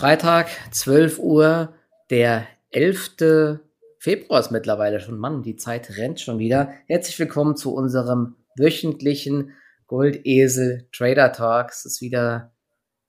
[0.00, 1.74] Freitag, 12 Uhr,
[2.08, 3.60] der 11.
[3.98, 5.18] Februar ist mittlerweile schon.
[5.18, 6.70] Mann, die Zeit rennt schon wieder.
[6.86, 9.52] Herzlich willkommen zu unserem wöchentlichen
[9.88, 11.68] Goldesel Trader Talk.
[11.72, 12.54] Es ist wieder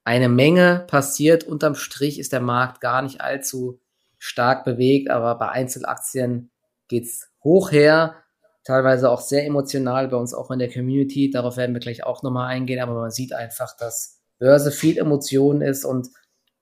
[0.03, 1.45] eine Menge passiert.
[1.45, 3.79] Unterm Strich ist der Markt gar nicht allzu
[4.17, 6.51] stark bewegt, aber bei Einzelaktien
[6.89, 8.15] geht's hoch her.
[8.65, 11.31] Teilweise auch sehr emotional bei uns auch in der Community.
[11.31, 15.61] Darauf werden wir gleich auch nochmal eingehen, aber man sieht einfach, dass Börse viel Emotionen
[15.61, 16.09] ist und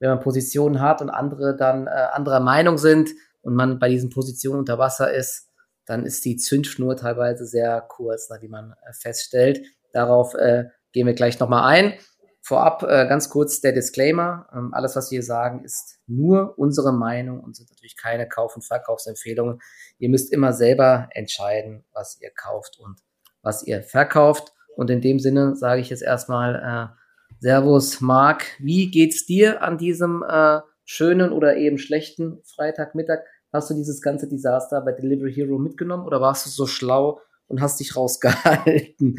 [0.00, 3.10] wenn man Positionen hat und andere dann äh, anderer Meinung sind
[3.42, 5.48] und man bei diesen Positionen unter Wasser ist,
[5.86, 9.60] dann ist die Zündschnur teilweise sehr kurz, wie man äh, feststellt.
[9.92, 11.94] Darauf äh, gehen wir gleich nochmal ein.
[12.42, 14.48] Vorab äh, ganz kurz der Disclaimer.
[14.52, 18.64] Ähm, alles, was wir sagen, ist nur unsere Meinung und sind natürlich keine Kauf- und
[18.64, 19.60] Verkaufsempfehlungen.
[19.98, 23.00] Ihr müsst immer selber entscheiden, was ihr kauft und
[23.42, 24.54] was ihr verkauft.
[24.76, 26.99] Und in dem Sinne sage ich jetzt erstmal äh,
[27.40, 28.44] Servus, Marc.
[28.58, 33.20] Wie geht's dir an diesem äh, schönen oder eben schlechten Freitagmittag?
[33.50, 37.62] Hast du dieses ganze Desaster bei Delivery Hero mitgenommen oder warst du so schlau und
[37.62, 39.16] hast dich rausgehalten?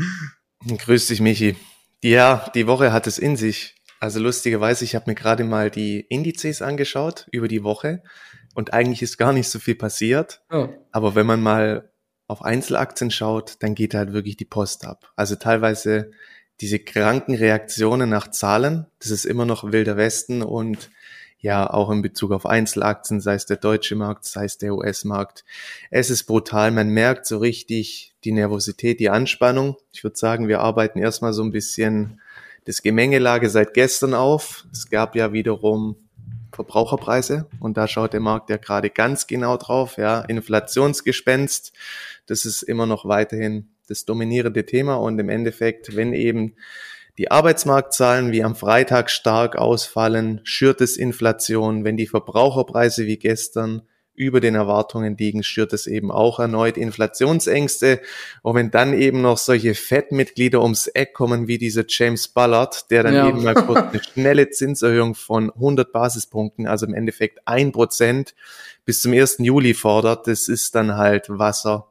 [0.67, 1.55] Grüß dich, Michi.
[2.03, 3.75] Ja, die Woche hat es in sich.
[3.99, 8.03] Also lustigerweise, ich habe mir gerade mal die Indizes angeschaut über die Woche
[8.53, 10.43] und eigentlich ist gar nicht so viel passiert.
[10.51, 10.69] Oh.
[10.91, 11.91] Aber wenn man mal
[12.27, 15.11] auf Einzelaktien schaut, dann geht halt wirklich die Post ab.
[15.15, 16.11] Also teilweise
[16.61, 20.91] diese kranken Reaktionen nach Zahlen, das ist immer noch wilder Westen und
[21.39, 25.43] ja, auch in Bezug auf Einzelaktien, sei es der deutsche Markt, sei es der US-Markt.
[25.89, 26.69] Es ist brutal.
[26.69, 29.75] Man merkt so richtig die Nervosität, die Anspannung.
[29.91, 32.21] Ich würde sagen, wir arbeiten erstmal so ein bisschen
[32.65, 34.65] das Gemengelage seit gestern auf.
[34.71, 35.95] Es gab ja wiederum
[36.53, 39.97] Verbraucherpreise und da schaut der Markt ja gerade ganz genau drauf.
[39.97, 41.73] Ja, Inflationsgespenst,
[42.27, 46.55] das ist immer noch weiterhin das dominierende Thema und im Endeffekt, wenn eben
[47.17, 51.83] die Arbeitsmarktzahlen wie am Freitag stark ausfallen, schürt es Inflation.
[51.83, 53.83] Wenn die Verbraucherpreise wie gestern
[54.15, 58.01] über den Erwartungen liegen, schürt es eben auch erneut Inflationsängste.
[58.43, 63.03] Und wenn dann eben noch solche Fettmitglieder ums Eck kommen, wie dieser James Ballard, der
[63.03, 63.27] dann ja.
[63.27, 68.35] eben mal kurz eine schnelle Zinserhöhung von 100 Basispunkten, also im Endeffekt ein Prozent
[68.85, 69.37] bis zum 1.
[69.39, 71.90] Juli fordert, das ist dann halt Wasser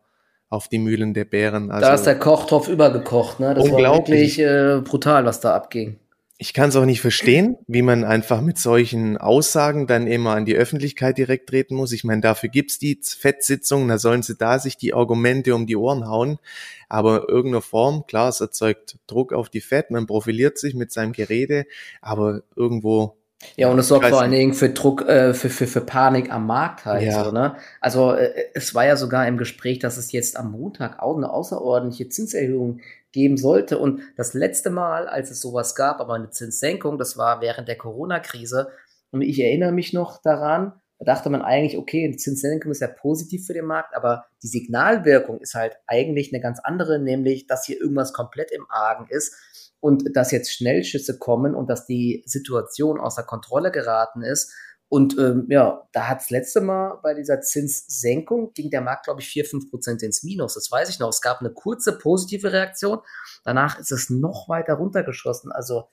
[0.50, 1.70] auf die Mühlen der Bären.
[1.70, 3.54] Also da ist der Kochtopf übergekocht, ne?
[3.54, 5.98] Das war wirklich äh, brutal, was da abging.
[6.42, 10.46] Ich kann es auch nicht verstehen, wie man einfach mit solchen Aussagen dann immer an
[10.46, 11.92] die Öffentlichkeit direkt treten muss.
[11.92, 15.76] Ich meine, dafür gibt's die Fettsitzungen, da sollen sie da sich die Argumente um die
[15.76, 16.38] Ohren hauen.
[16.88, 21.12] Aber irgendeine Form, klar, es erzeugt Druck auf die Fett, man profiliert sich mit seinem
[21.12, 21.66] Gerede,
[22.00, 23.19] aber irgendwo
[23.56, 26.46] ja, und es sorgt vor allen Dingen für Druck, äh, für, für, für Panik am
[26.46, 27.02] Markt halt.
[27.02, 27.24] Ja.
[27.24, 27.56] So, ne?
[27.80, 31.30] Also äh, es war ja sogar im Gespräch, dass es jetzt am Montag auch eine
[31.30, 32.80] außerordentliche Zinserhöhung
[33.12, 33.78] geben sollte.
[33.78, 37.76] Und das letzte Mal, als es sowas gab, aber eine Zinssenkung, das war während der
[37.76, 38.68] Corona-Krise.
[39.10, 42.88] Und ich erinnere mich noch daran, da dachte man eigentlich, okay, eine Zinssenkung ist ja
[42.88, 47.64] positiv für den Markt, aber die Signalwirkung ist halt eigentlich eine ganz andere, nämlich, dass
[47.64, 49.34] hier irgendwas komplett im Argen ist
[49.80, 54.52] und dass jetzt Schnellschüsse kommen und dass die Situation außer Kontrolle geraten ist.
[54.88, 59.20] Und ähm, ja, da hat das letzte Mal bei dieser Zinssenkung ging der Markt, glaube
[59.20, 60.54] ich, vier fünf Prozent ins Minus.
[60.54, 61.08] Das weiß ich noch.
[61.08, 62.98] Es gab eine kurze positive Reaktion.
[63.44, 65.52] Danach ist es noch weiter runtergeschossen.
[65.52, 65.84] Also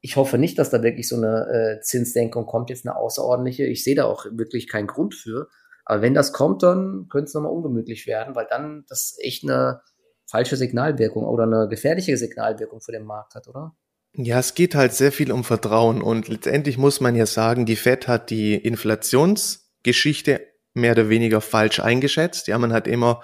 [0.00, 3.64] ich hoffe nicht, dass da wirklich so eine äh, Zinssenkung kommt, jetzt eine außerordentliche.
[3.64, 5.48] Ich sehe da auch wirklich keinen Grund für.
[5.84, 9.80] Aber wenn das kommt, dann könnte es nochmal ungemütlich werden, weil dann das echt eine
[10.28, 13.74] falsche Signalwirkung oder eine gefährliche Signalwirkung für den Markt hat, oder?
[14.14, 17.76] Ja, es geht halt sehr viel um Vertrauen und letztendlich muss man ja sagen, die
[17.76, 20.40] Fed hat die Inflationsgeschichte
[20.74, 22.46] mehr oder weniger falsch eingeschätzt.
[22.46, 23.22] Ja, man hat immer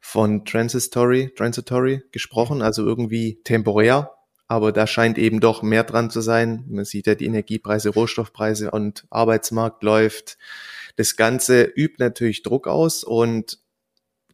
[0.00, 4.10] von transitory, transitory gesprochen, also irgendwie temporär.
[4.46, 6.64] Aber da scheint eben doch mehr dran zu sein.
[6.68, 10.36] Man sieht ja die Energiepreise, Rohstoffpreise und Arbeitsmarkt läuft.
[10.96, 13.63] Das Ganze übt natürlich Druck aus und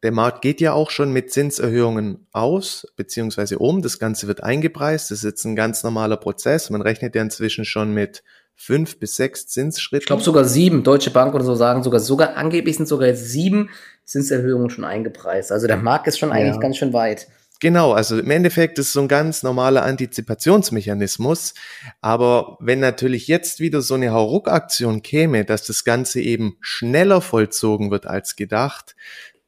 [0.02, 3.82] der Markt geht ja auch schon mit Zinserhöhungen aus, beziehungsweise um.
[3.82, 5.10] Das Ganze wird eingepreist.
[5.10, 6.70] Das ist jetzt ein ganz normaler Prozess.
[6.70, 8.22] Man rechnet ja inzwischen schon mit
[8.56, 10.02] fünf bis sechs Zinsschritten.
[10.02, 10.82] Ich glaube sogar sieben.
[10.84, 13.70] Deutsche Bank oder so sagen sogar, sogar angeblich sind sogar jetzt sieben
[14.04, 15.52] Zinserhöhungen schon eingepreist.
[15.52, 16.60] Also der Markt ist schon eigentlich ja.
[16.60, 17.26] ganz schön weit.
[17.60, 21.52] Genau, also im Endeffekt ist es so ein ganz normaler Antizipationsmechanismus.
[22.00, 27.90] Aber wenn natürlich jetzt wieder so eine Hauruck-Aktion käme, dass das Ganze eben schneller vollzogen
[27.90, 28.96] wird als gedacht,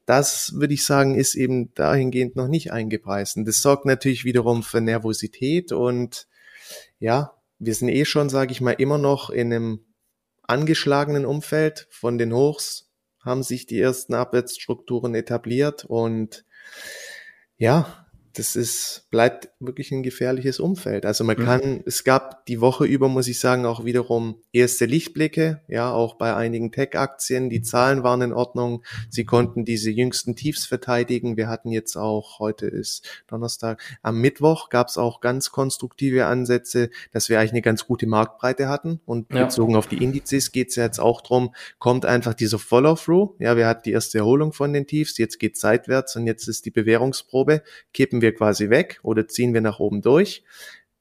[0.05, 3.37] das würde ich sagen, ist eben dahingehend noch nicht eingepreist.
[3.37, 6.27] Und das sorgt natürlich wiederum für Nervosität und
[6.99, 9.85] ja, wir sind eh schon, sage ich mal, immer noch in einem
[10.43, 11.87] angeschlagenen Umfeld.
[11.89, 12.89] Von den Hochs
[13.23, 16.45] haben sich die ersten Abwärtsstrukturen etabliert und
[17.55, 18.02] ja,
[18.33, 21.05] das ist, bleibt wirklich ein gefährliches Umfeld.
[21.05, 21.45] Also man mhm.
[21.45, 26.15] kann, es gab die Woche über, muss ich sagen, auch wiederum erste Lichtblicke, ja, auch
[26.15, 27.51] bei einigen Tech-Aktien.
[27.51, 28.83] Die Zahlen waren in Ordnung.
[29.09, 31.37] Sie konnten diese jüngsten Tiefs verteidigen.
[31.37, 36.89] Wir hatten jetzt auch, heute ist Donnerstag, am Mittwoch gab es auch ganz konstruktive Ansätze,
[37.11, 38.99] dass wir eigentlich eine ganz gute Marktbreite hatten.
[39.05, 39.45] Und ja.
[39.45, 43.35] bezogen auf die Indizes geht es ja jetzt auch drum, kommt einfach dieser Follow-through.
[43.37, 46.65] Ja, wir hatten die erste Erholung von den Tiefs, jetzt geht seitwärts und jetzt ist
[46.65, 47.61] die Bewährungsprobe.
[47.93, 50.43] Kippen wir quasi weg oder ziehen wir nach oben durch.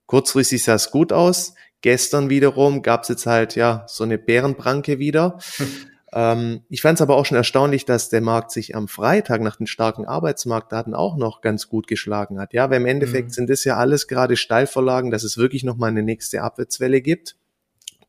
[0.05, 1.55] Kurzfristig sah es gut aus.
[1.81, 5.39] Gestern wiederum gab es jetzt halt ja so eine Bärenbranke wieder.
[6.13, 9.57] ähm, ich fand es aber auch schon erstaunlich, dass der Markt sich am Freitag nach
[9.57, 12.53] den starken Arbeitsmarktdaten auch noch ganz gut geschlagen hat.
[12.53, 13.33] Ja, weil im Endeffekt mhm.
[13.33, 17.37] sind das ja alles gerade Steilvorlagen, dass es wirklich noch mal eine nächste Abwärtswelle gibt.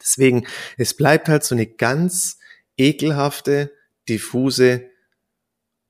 [0.01, 0.45] Deswegen,
[0.77, 2.37] es bleibt halt so eine ganz
[2.77, 3.71] ekelhafte,
[4.09, 4.89] diffuse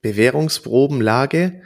[0.00, 1.62] Bewährungsprobenlage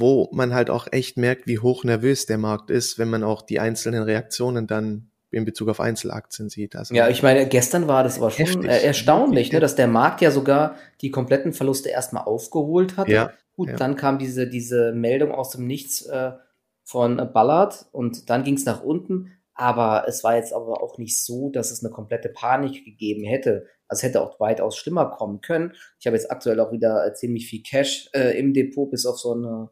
[0.00, 3.42] wo man halt auch echt merkt, wie hoch nervös der Markt ist, wenn man auch
[3.42, 6.76] die einzelnen Reaktionen dann in Bezug auf Einzelaktien sieht.
[6.76, 9.88] Also ja, ich meine, gestern war das aber schon heftig, äh, erstaunlich, ne, dass der
[9.88, 13.08] Markt ja sogar die kompletten Verluste erstmal aufgeholt hat.
[13.08, 13.76] Ja, Gut, ja.
[13.76, 16.32] dann kam diese, diese Meldung aus dem Nichts äh,
[16.82, 19.32] von Ballard und dann ging es nach unten.
[19.54, 23.66] Aber es war jetzt aber auch nicht so, dass es eine komplette Panik gegeben hätte.
[23.86, 25.74] Also hätte auch weitaus schlimmer kommen können.
[26.00, 29.18] Ich habe jetzt aktuell auch wieder äh, ziemlich viel Cash äh, im Depot, bis auf
[29.18, 29.70] so eine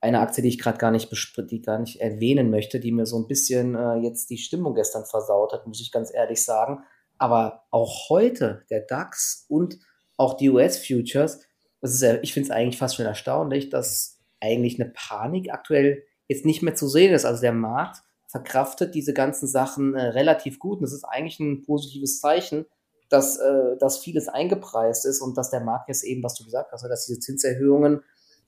[0.00, 1.10] eine Aktie, die ich gerade gar nicht
[1.50, 5.04] die gar nicht erwähnen möchte, die mir so ein bisschen äh, jetzt die Stimmung gestern
[5.04, 6.84] versaut hat, muss ich ganz ehrlich sagen.
[7.18, 9.78] Aber auch heute der DAX und
[10.16, 11.40] auch die US-Futures,
[11.80, 16.02] das ist ja, ich finde es eigentlich fast schon erstaunlich, dass eigentlich eine Panik aktuell
[16.28, 17.26] jetzt nicht mehr zu sehen ist.
[17.26, 20.78] Also der Markt verkraftet diese ganzen Sachen äh, relativ gut.
[20.78, 22.64] Und das ist eigentlich ein positives Zeichen,
[23.10, 26.72] dass, äh, dass vieles eingepreist ist und dass der Markt jetzt eben, was du gesagt
[26.72, 28.02] hast, dass diese Zinserhöhungen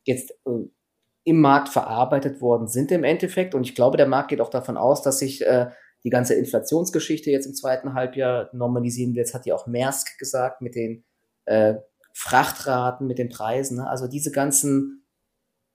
[0.04, 0.68] jetzt äh,
[1.24, 3.54] im Markt verarbeitet worden sind im Endeffekt.
[3.54, 5.70] Und ich glaube, der Markt geht auch davon aus, dass sich äh,
[6.04, 9.26] die ganze Inflationsgeschichte jetzt im zweiten Halbjahr normalisieren wird.
[9.26, 11.04] Jetzt hat ja auch Maersk gesagt mit den
[11.44, 11.74] äh,
[12.12, 13.78] Frachtraten, mit den Preisen.
[13.78, 13.88] Ne?
[13.88, 15.06] Also diese ganzen,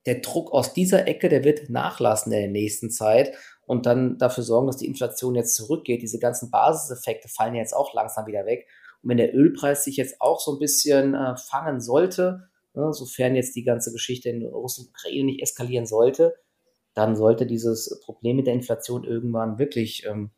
[0.06, 3.34] der Druck aus dieser Ecke, der wird nachlassen in der nächsten Zeit
[3.66, 6.02] und dann dafür sorgen, dass die Inflation jetzt zurückgeht.
[6.02, 8.68] Diese ganzen Basiseffekte fallen jetzt auch langsam wieder weg.
[9.02, 13.36] Und wenn der Ölpreis sich jetzt auch so ein bisschen äh, fangen sollte, ne, sofern
[13.36, 16.36] jetzt die ganze Geschichte in Russland und Ukraine nicht eskalieren sollte,
[16.94, 20.32] dann sollte dieses Problem mit der Inflation irgendwann wirklich ähm,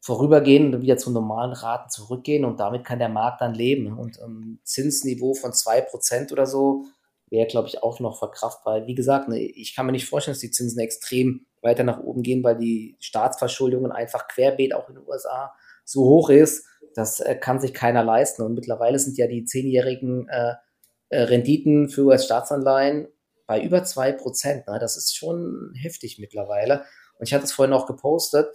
[0.00, 3.98] vorübergehen und wieder zu normalen Raten zurückgehen und damit kann der Markt dann leben.
[3.98, 6.86] Und ähm, Zinsniveau von zwei Prozent oder so
[7.30, 8.86] wäre, glaube ich, auch noch verkraftbar.
[8.86, 12.22] Wie gesagt, ne, ich kann mir nicht vorstellen, dass die Zinsen extrem weiter nach oben
[12.22, 15.54] gehen, weil die Staatsverschuldungen einfach querbeet auch in den USA
[15.84, 16.66] so hoch ist.
[16.94, 18.42] Das äh, kann sich keiner leisten.
[18.42, 20.54] Und mittlerweile sind ja die zehnjährigen äh,
[21.12, 23.06] äh, Renditen für US-Staatsanleihen
[23.46, 24.66] bei über zwei Prozent.
[24.66, 24.78] Ne?
[24.80, 26.84] Das ist schon heftig mittlerweile.
[27.18, 28.48] Und ich hatte es vorhin auch gepostet.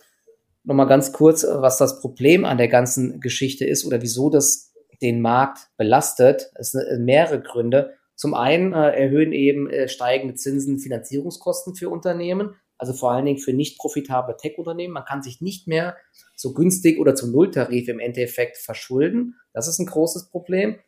[0.64, 5.22] Nochmal ganz kurz, was das Problem an der ganzen Geschichte ist oder wieso das den
[5.22, 6.52] Markt belastet.
[6.56, 7.94] Es sind äh, mehrere Gründe.
[8.16, 13.38] Zum einen äh, erhöhen eben äh, steigende Zinsen Finanzierungskosten für Unternehmen, also vor allen Dingen
[13.38, 14.94] für nicht profitable Tech-Unternehmen.
[14.94, 15.96] Man kann sich nicht mehr
[16.36, 19.36] so günstig oder zum Nulltarif im Endeffekt verschulden.
[19.54, 20.80] Das ist ein großes Problem.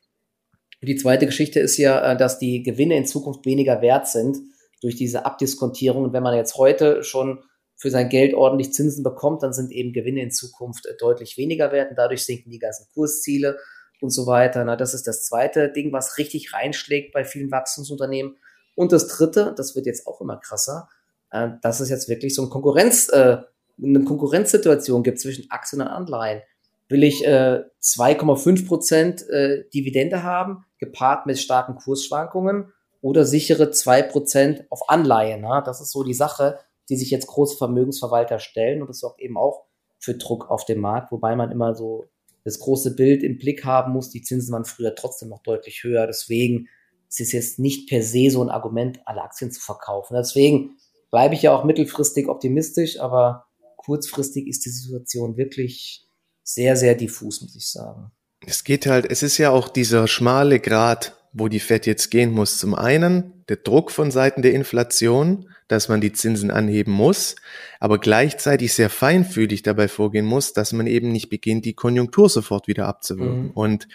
[0.81, 4.37] Die zweite Geschichte ist ja, äh, dass die Gewinne in Zukunft weniger wert sind
[4.81, 6.03] durch diese Abdiskontierung.
[6.05, 7.43] Und wenn man jetzt heute schon
[7.75, 11.71] für sein Geld ordentlich Zinsen bekommt, dann sind eben Gewinne in Zukunft äh, deutlich weniger
[11.71, 13.57] wert und dadurch sinken die ganzen Kursziele
[14.01, 14.63] und so weiter.
[14.63, 18.37] Na, das ist das zweite Ding, was richtig reinschlägt bei vielen Wachstumsunternehmen.
[18.75, 20.87] Und das dritte, das wird jetzt auch immer krasser,
[21.31, 26.41] äh, dass es jetzt wirklich so ein Konkurrenz, eine Konkurrenzsituation gibt zwischen Aktien und Anleihen.
[26.89, 34.01] Will ich äh, 2,5 Prozent äh, Dividende haben, gepaart mit starken Kursschwankungen oder sichere zwei
[34.01, 35.41] Prozent auf Anleihen.
[35.41, 35.61] Ne?
[35.65, 39.37] Das ist so die Sache, die sich jetzt große Vermögensverwalter stellen und das sorgt eben
[39.37, 39.65] auch
[39.99, 42.05] für Druck auf dem Markt, wobei man immer so
[42.43, 44.09] das große Bild im Blick haben muss.
[44.09, 46.07] Die Zinsen waren früher trotzdem noch deutlich höher.
[46.07, 46.67] Deswegen
[47.07, 50.15] ist es jetzt nicht per se so ein Argument, alle Aktien zu verkaufen.
[50.15, 50.77] Deswegen
[51.11, 56.08] bleibe ich ja auch mittelfristig optimistisch, aber kurzfristig ist die Situation wirklich
[56.53, 58.11] sehr, sehr diffus, muss ich sagen.
[58.45, 62.31] Es geht halt, es ist ja auch dieser schmale Grad, wo die Fed jetzt gehen
[62.31, 62.57] muss.
[62.57, 67.35] Zum einen der Druck von Seiten der Inflation, dass man die Zinsen anheben muss,
[67.79, 72.67] aber gleichzeitig sehr feinfühlig dabei vorgehen muss, dass man eben nicht beginnt, die Konjunktur sofort
[72.67, 73.43] wieder abzuwirken.
[73.45, 73.51] Mhm.
[73.51, 73.87] Und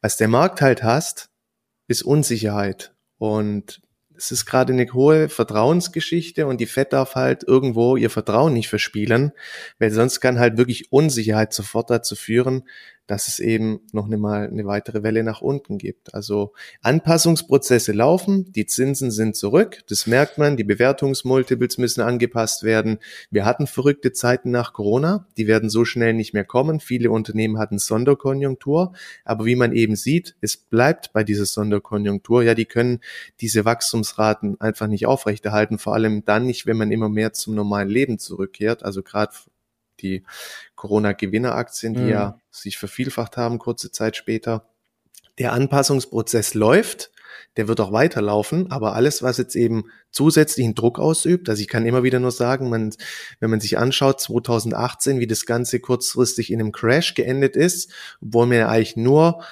[0.00, 1.30] was der Markt halt hasst,
[1.86, 2.92] ist Unsicherheit.
[3.18, 3.82] Und
[4.20, 8.68] es ist gerade eine hohe Vertrauensgeschichte und die Fed darf halt irgendwo ihr Vertrauen nicht
[8.68, 9.32] verspielen,
[9.78, 12.68] weil sonst kann halt wirklich Unsicherheit sofort dazu führen,
[13.10, 16.14] dass es eben noch eine, mal eine weitere Welle nach unten gibt.
[16.14, 22.98] Also Anpassungsprozesse laufen, die Zinsen sind zurück, das merkt man, die Bewertungsmultiples müssen angepasst werden.
[23.30, 26.78] Wir hatten verrückte Zeiten nach Corona, die werden so schnell nicht mehr kommen.
[26.78, 28.92] Viele Unternehmen hatten Sonderkonjunktur,
[29.24, 32.44] aber wie man eben sieht, es bleibt bei dieser Sonderkonjunktur.
[32.44, 33.00] Ja, die können
[33.40, 37.88] diese Wachstumsraten einfach nicht aufrechterhalten, vor allem dann nicht, wenn man immer mehr zum normalen
[37.88, 38.84] Leben zurückkehrt.
[38.84, 39.32] Also gerade
[40.02, 40.24] die
[40.74, 42.08] Corona-Gewinneraktien, die mhm.
[42.08, 44.68] ja sich vervielfacht haben kurze Zeit später.
[45.38, 47.12] Der Anpassungsprozess läuft,
[47.56, 51.86] der wird auch weiterlaufen, aber alles, was jetzt eben zusätzlichen Druck ausübt, also ich kann
[51.86, 52.94] immer wieder nur sagen, man,
[53.38, 58.46] wenn man sich anschaut, 2018, wie das Ganze kurzfristig in einem Crash geendet ist, obwohl
[58.46, 59.42] man ja eigentlich nur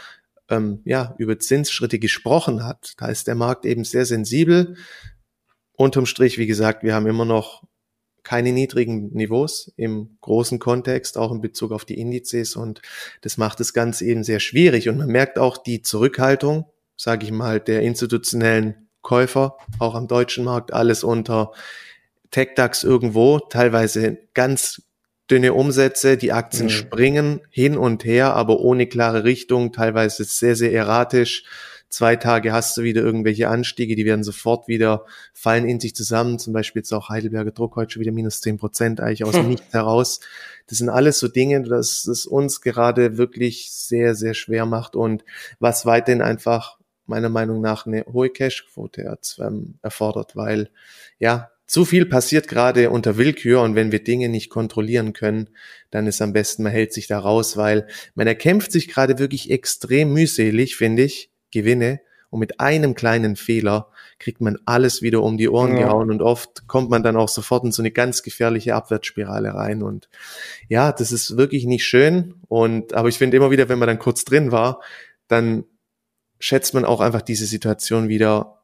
[0.48, 4.76] ähm, ja, über Zinsschritte gesprochen hat, da ist der Markt eben sehr sensibel.
[5.72, 7.64] Unterm Strich, wie gesagt, wir haben immer noch
[8.28, 12.56] keine niedrigen Niveaus im großen Kontext, auch in Bezug auf die Indizes.
[12.56, 12.82] Und
[13.22, 14.90] das macht das Ganze eben sehr schwierig.
[14.90, 20.44] Und man merkt auch die Zurückhaltung, sage ich mal, der institutionellen Käufer, auch am deutschen
[20.44, 21.52] Markt, alles unter
[22.30, 24.82] TechDAX irgendwo, teilweise ganz
[25.30, 26.70] dünne Umsätze, die Aktien mhm.
[26.70, 31.44] springen hin und her, aber ohne klare Richtung, teilweise sehr, sehr erratisch
[31.88, 36.38] zwei Tage hast du wieder irgendwelche Anstiege, die werden sofort wieder fallen in sich zusammen.
[36.38, 39.48] Zum Beispiel jetzt auch Heidelberger Druck heute schon wieder minus zehn Prozent eigentlich aus dem
[39.48, 40.20] Nichts heraus.
[40.66, 45.24] Das sind alles so Dinge, dass es uns gerade wirklich sehr, sehr schwer macht und
[45.60, 49.18] was weiterhin einfach meiner Meinung nach eine hohe Cashquote
[49.82, 50.70] erfordert, weil
[51.18, 55.50] ja, zu viel passiert gerade unter Willkür und wenn wir Dinge nicht kontrollieren können,
[55.90, 59.50] dann ist am besten, man hält sich da raus, weil man erkämpft sich gerade wirklich
[59.50, 62.00] extrem mühselig, finde ich, Gewinne
[62.30, 63.88] und mit einem kleinen Fehler
[64.18, 65.84] kriegt man alles wieder um die Ohren ja.
[65.84, 69.82] gehauen und oft kommt man dann auch sofort in so eine ganz gefährliche Abwärtsspirale rein
[69.82, 70.08] und
[70.68, 73.98] ja, das ist wirklich nicht schön und aber ich finde immer wieder, wenn man dann
[73.98, 74.80] kurz drin war,
[75.26, 75.64] dann
[76.38, 78.57] schätzt man auch einfach diese Situation wieder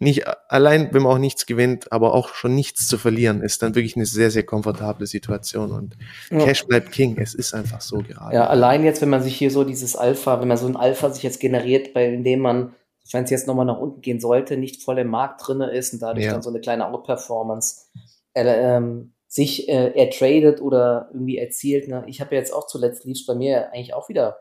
[0.00, 3.74] nicht allein, wenn man auch nichts gewinnt, aber auch schon nichts zu verlieren, ist dann
[3.74, 5.72] wirklich eine sehr, sehr komfortable Situation.
[5.72, 5.96] Und
[6.30, 6.38] ja.
[6.38, 7.18] Cash bleibt King.
[7.20, 8.34] Es ist einfach so gerade.
[8.34, 11.10] Ja, allein jetzt, wenn man sich hier so dieses Alpha, wenn man so ein Alpha
[11.10, 12.74] sich jetzt generiert, bei dem man,
[13.12, 16.00] wenn es jetzt nochmal nach unten gehen sollte, nicht voll im Markt drinne ist und
[16.00, 16.32] dadurch ja.
[16.32, 17.88] dann so eine kleine Outperformance
[18.32, 21.88] äh, ähm, sich äh, ertradet oder irgendwie erzielt.
[21.88, 22.04] Ne?
[22.06, 24.38] Ich habe ja jetzt auch zuletzt lief bei mir eigentlich auch wieder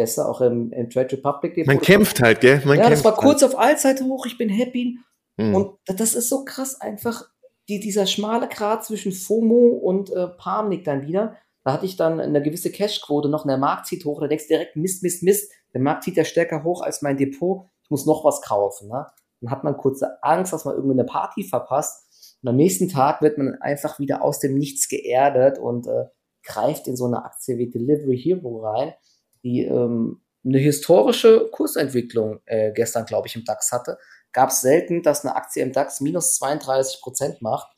[0.00, 1.54] besser, auch im, im Trade Republic.
[1.54, 1.66] Depot.
[1.66, 2.62] Man kämpft halt, gell?
[2.64, 3.52] Man ja, das war kurz halt.
[3.52, 4.98] auf Allzeit hoch, ich bin happy.
[5.36, 5.54] Mhm.
[5.54, 7.24] Und das ist so krass einfach,
[7.68, 11.36] die, dieser schmale Grat zwischen FOMO und äh, Palm liegt dann wieder.
[11.64, 14.48] Da hatte ich dann eine gewisse Cashquote noch, und der Markt zieht hoch, da denkst
[14.48, 17.90] du direkt, Mist, Mist, Mist, der Markt zieht ja stärker hoch als mein Depot, ich
[17.90, 18.88] muss noch was kaufen.
[18.88, 19.06] Ne?
[19.42, 22.06] Dann hat man kurze Angst, dass man irgendwie eine Party verpasst.
[22.42, 26.06] Und am nächsten Tag wird man einfach wieder aus dem Nichts geerdet und äh,
[26.42, 28.94] greift in so eine Aktie wie Delivery Hero rein
[29.42, 33.98] die ähm, eine historische Kursentwicklung äh, gestern, glaube ich, im DAX hatte.
[34.32, 37.68] Gab es selten, dass eine Aktie im DAX minus 32 Prozent macht.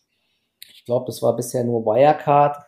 [0.75, 2.64] Ich glaube, das war bisher nur Wirecard,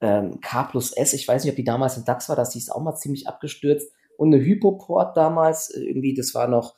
[0.00, 1.12] ähm, K plus S.
[1.12, 3.28] Ich weiß nicht, ob die damals im DAX war, dass die ist auch mal ziemlich
[3.28, 3.92] abgestürzt.
[4.16, 6.74] Und eine Hypoport damals, äh, irgendwie, das war noch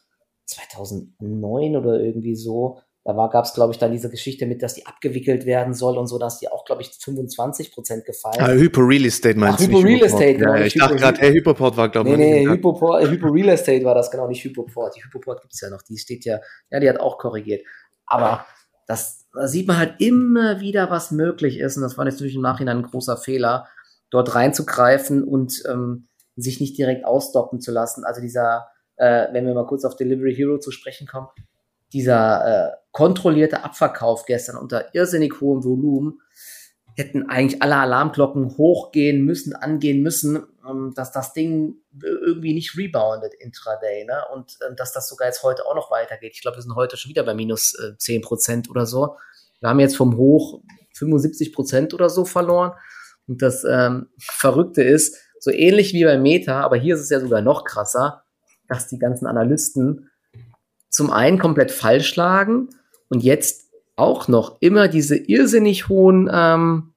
[0.46, 2.80] 2009 oder irgendwie so.
[3.04, 5.98] Da war, gab es, glaube ich, dann diese Geschichte mit, dass die abgewickelt werden soll
[5.98, 8.36] und so, dass die auch, glaube ich, 25 Prozent gefallen.
[8.38, 9.72] Ah, Hypo Real Estate meinst Ach, du?
[9.72, 10.54] Hypo Real Estate, genau.
[10.54, 12.16] Ja, ich dachte gerade, hey, Hypoport war, glaube ich.
[12.16, 14.94] Nee, nee, Hypoport, Hypo Real Estate war das, genau, nicht Hypoport.
[14.94, 16.38] Die Hypoport gibt's ja noch, die steht ja,
[16.70, 17.66] ja, die hat auch korrigiert.
[18.06, 18.46] Aber
[18.86, 21.76] das, da sieht man halt immer wieder, was möglich ist.
[21.76, 23.66] Und das war natürlich im Nachhinein ein großer Fehler,
[24.10, 26.06] dort reinzugreifen und ähm,
[26.36, 28.04] sich nicht direkt ausdoppen zu lassen.
[28.04, 31.28] Also dieser, äh, wenn wir mal kurz auf Delivery Hero zu sprechen kommen,
[31.92, 36.20] dieser äh, kontrollierte Abverkauf gestern unter irrsinnig hohem Volumen
[36.94, 43.32] hätten eigentlich alle Alarmglocken hochgehen müssen, angehen müssen, ähm, dass das Ding irgendwie nicht reboundet
[43.34, 44.22] intraday, ne?
[44.32, 46.32] Und äh, dass das sogar jetzt heute auch noch weitergeht.
[46.34, 49.16] Ich glaube, wir sind heute schon wieder bei minus äh, 10 Prozent oder so.
[49.60, 50.60] Wir haben jetzt vom Hoch
[50.94, 52.72] 75 Prozent oder so verloren.
[53.26, 57.20] Und das ähm, Verrückte ist, so ähnlich wie bei Meta, aber hier ist es ja
[57.20, 58.24] sogar noch krasser,
[58.68, 60.10] dass die ganzen Analysten
[60.88, 62.68] zum einen komplett falsch lagen
[63.12, 66.94] und jetzt auch noch immer diese irrsinnig hohen ähm,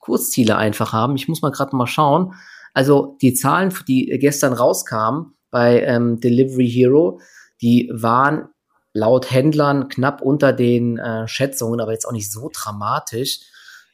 [0.00, 1.14] Kursziele einfach haben.
[1.14, 2.34] Ich muss mal gerade mal schauen.
[2.74, 7.20] Also die Zahlen, die gestern rauskamen bei ähm, Delivery Hero,
[7.62, 8.48] die waren
[8.92, 13.38] laut Händlern knapp unter den äh, Schätzungen, aber jetzt auch nicht so dramatisch.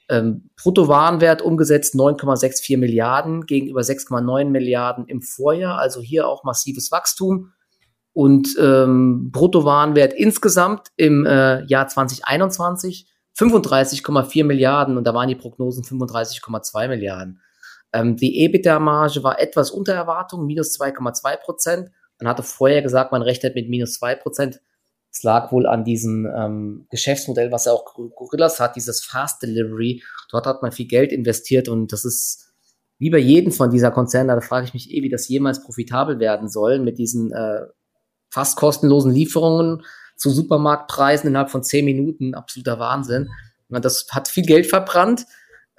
[0.09, 5.79] Ähm, Bruttowarenwert umgesetzt 9,64 Milliarden gegenüber 6,9 Milliarden im Vorjahr.
[5.79, 7.53] Also hier auch massives Wachstum
[8.13, 15.85] und ähm, Bruttowarenwert insgesamt im äh, Jahr 2021 35,4 Milliarden und da waren die Prognosen
[15.85, 17.41] 35,2 Milliarden.
[17.93, 21.91] Ähm, die EBITDA-Marge war etwas unter Erwartung, minus 2,2 Prozent.
[22.19, 24.61] Man hatte vorher gesagt, man rechnet mit minus 2 Prozent.
[25.11, 30.03] Es lag wohl an diesem ähm, Geschäftsmodell, was ja auch Gorillas hat, dieses Fast Delivery.
[30.31, 32.53] Dort hat man viel Geld investiert und das ist
[32.99, 36.21] wie bei jedem von dieser Konzerne, da frage ich mich eh, wie das jemals profitabel
[36.21, 37.63] werden soll mit diesen äh,
[38.33, 39.85] fast kostenlosen Lieferungen
[40.17, 42.35] zu Supermarktpreisen innerhalb von zehn Minuten.
[42.35, 43.29] Absoluter Wahnsinn.
[43.69, 45.27] Das hat viel Geld verbrannt.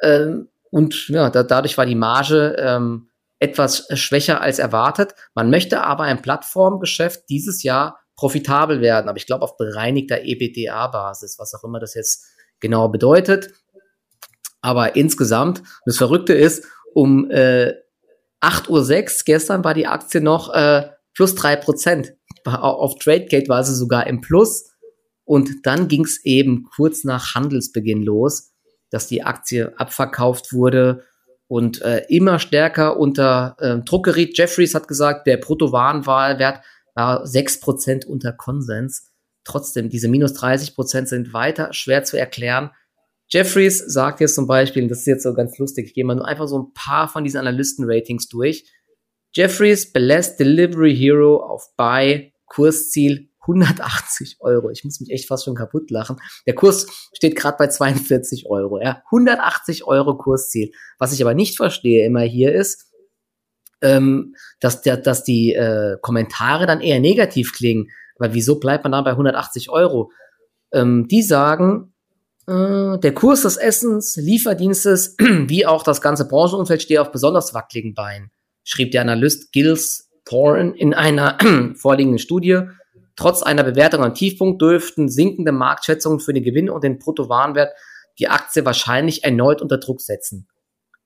[0.01, 5.15] Ähm, und ja, da, dadurch war die Marge ähm, etwas schwächer als erwartet.
[5.33, 11.39] Man möchte aber ein Plattformgeschäft dieses Jahr profitabel werden, aber ich glaube auf bereinigter EBITDA-Basis,
[11.39, 12.25] was auch immer das jetzt
[12.59, 13.51] genau bedeutet.
[14.61, 17.73] Aber insgesamt, das Verrückte ist, um äh,
[18.41, 22.13] 8.06 Uhr gestern war die Aktie noch äh, plus drei Prozent.
[22.45, 24.71] Auf TradeGate war sie sogar im Plus.
[25.25, 28.51] Und dann ging es eben kurz nach Handelsbeginn los,
[28.89, 31.03] dass die Aktie abverkauft wurde
[31.47, 34.37] und äh, immer stärker unter äh, Druck geriet.
[34.37, 36.61] Jeffries hat gesagt, der Bruttowarenwahlwert
[36.95, 39.11] war sechs Prozent unter Konsens.
[39.43, 42.71] Trotzdem, diese minus 30 Prozent sind weiter schwer zu erklären.
[43.29, 46.27] Jeffries sagt jetzt zum Beispiel, das ist jetzt so ganz lustig, ich gehe mal nur
[46.27, 48.65] einfach so ein paar von diesen Analysten-Ratings durch.
[49.33, 54.69] Jeffries belässt Delivery Hero auf Buy, Kursziel 180 Euro.
[54.69, 56.17] Ich muss mich echt fast schon kaputt lachen.
[56.47, 58.79] Der Kurs steht gerade bei 42 Euro.
[58.81, 59.03] Ja?
[59.11, 60.71] 180 Euro Kursziel.
[60.97, 62.91] Was ich aber nicht verstehe immer hier ist,
[63.81, 67.89] ähm, dass, der, dass die äh, Kommentare dann eher negativ klingen.
[68.17, 70.11] Weil wieso bleibt man da bei 180 Euro?
[70.71, 71.93] Ähm, die sagen,
[72.47, 77.93] äh, der Kurs des Essens, Lieferdienstes, wie auch das ganze Branchenumfeld steht auf besonders wackeligen
[77.93, 78.31] Beinen,
[78.63, 81.37] schrieb der Analyst Gilles Thorne in einer
[81.75, 82.61] vorliegenden Studie.
[83.15, 87.73] Trotz einer Bewertung am Tiefpunkt dürften sinkende Marktschätzungen für den Gewinn und den Bruttowarenwert
[88.19, 90.47] die Aktie wahrscheinlich erneut unter Druck setzen.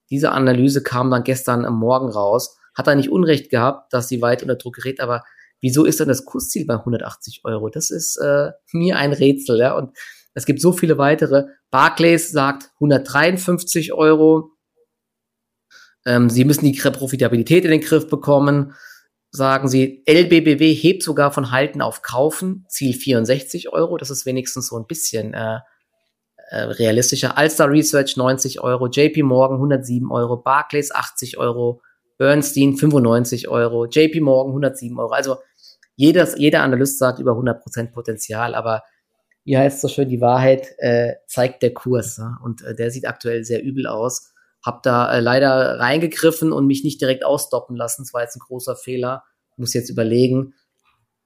[0.09, 4.21] Diese Analyse kam dann gestern am Morgen raus hat er nicht Unrecht gehabt, dass sie
[4.21, 5.23] weit unter Druck gerät, aber
[5.61, 7.69] wieso ist dann das Kursziel bei 180 Euro?
[7.69, 9.75] Das ist äh, mir ein Rätsel, ja.
[9.75, 9.97] Und
[10.35, 11.45] es gibt so viele weitere.
[11.71, 14.51] Barclays sagt 153 Euro.
[16.07, 18.73] Ähm, sie müssen die Profitabilität in den Griff bekommen.
[19.29, 23.98] Sagen sie, LBBW hebt sogar von Halten auf Kaufen, Ziel 64 Euro.
[23.98, 25.59] Das ist wenigstens so ein bisschen äh,
[26.50, 27.37] äh, realistischer.
[27.37, 31.81] Alstar Research 90 Euro, JP Morgan 107 Euro, Barclays 80 Euro,
[32.17, 35.11] Bernstein 95 Euro, JP Morgan 107 Euro.
[35.11, 35.37] Also
[35.98, 38.83] jedes, jeder Analyst sagt über 100% Potenzial, aber
[39.43, 42.17] wie heißt so schön, die Wahrheit äh, zeigt der Kurs.
[42.17, 42.37] Ne?
[42.43, 44.33] Und äh, der sieht aktuell sehr übel aus.
[44.68, 48.01] Hab da äh, leider reingegriffen und mich nicht direkt ausstoppen lassen.
[48.03, 49.24] Das war jetzt ein großer Fehler.
[49.56, 50.53] Muss jetzt überlegen,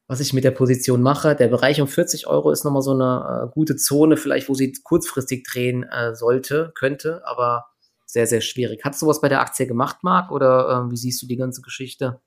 [0.08, 1.36] was ich mit der Position mache.
[1.36, 4.74] Der Bereich um 40 Euro ist nochmal so eine äh, gute Zone, vielleicht, wo sie
[4.84, 7.66] kurzfristig drehen äh, sollte, könnte, aber
[8.06, 8.82] sehr, sehr schwierig.
[8.84, 11.62] Hast du was bei der Aktie gemacht, Marc, oder äh, wie siehst du die ganze
[11.62, 12.22] Geschichte?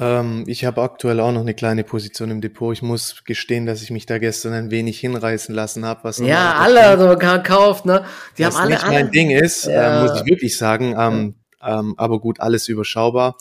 [0.00, 2.72] Ähm, ich habe aktuell auch noch eine kleine Position im Depot.
[2.72, 6.00] Ich muss gestehen, dass ich mich da gestern ein wenig hinreißen lassen habe.
[6.04, 8.04] Was ja, alle so gekauft, ne?
[8.38, 8.94] Die was haben alle, nicht alle.
[8.94, 10.00] mein Ding ist, ja.
[10.00, 10.94] äh, muss ich wirklich sagen.
[10.98, 13.36] Ähm, ähm, aber gut, alles überschaubar.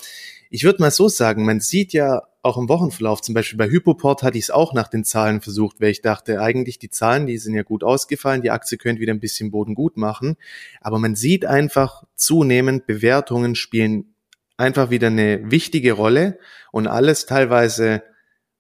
[0.50, 4.22] Ich würde mal so sagen, man sieht ja auch im Wochenverlauf, zum Beispiel bei Hypoport
[4.22, 7.38] hatte ich es auch nach den Zahlen versucht, weil ich dachte, eigentlich die Zahlen, die
[7.38, 10.36] sind ja gut ausgefallen, die Aktie könnte wieder ein bisschen Boden gut machen.
[10.82, 14.13] Aber man sieht einfach zunehmend, Bewertungen spielen
[14.58, 16.40] einfach wieder eine wichtige Rolle
[16.72, 18.04] und alles teilweise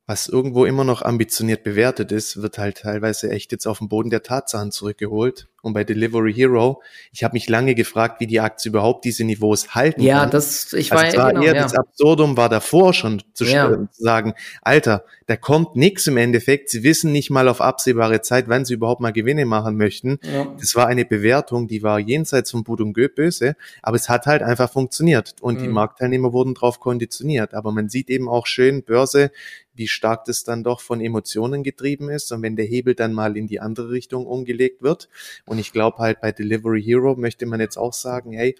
[0.05, 4.09] was irgendwo immer noch ambitioniert bewertet ist, wird halt teilweise echt jetzt auf den Boden
[4.09, 5.47] der Tatsachen zurückgeholt.
[5.61, 6.81] Und bei Delivery Hero,
[7.13, 10.31] ich habe mich lange gefragt, wie die Aktie überhaupt diese Niveaus halten ja, kann.
[10.31, 11.63] das, ich also war genau, eher ja.
[11.63, 13.69] das Absurdum war davor schon zu, ja.
[13.69, 16.69] zu sagen, Alter, da kommt nichts im Endeffekt.
[16.69, 20.19] Sie wissen nicht mal auf absehbare Zeit, wann sie überhaupt mal Gewinne machen möchten.
[20.23, 20.53] Ja.
[20.59, 24.41] Das war eine Bewertung, die war jenseits von Bud und böse, aber es hat halt
[24.41, 25.63] einfach funktioniert und mhm.
[25.63, 27.53] die Marktteilnehmer wurden drauf konditioniert.
[27.53, 29.31] Aber man sieht eben auch schön Börse,
[29.75, 33.37] wie stark das dann doch von Emotionen getrieben ist und wenn der Hebel dann mal
[33.37, 35.09] in die andere Richtung umgelegt wird.
[35.45, 38.55] Und ich glaube halt bei Delivery Hero möchte man jetzt auch sagen, hey,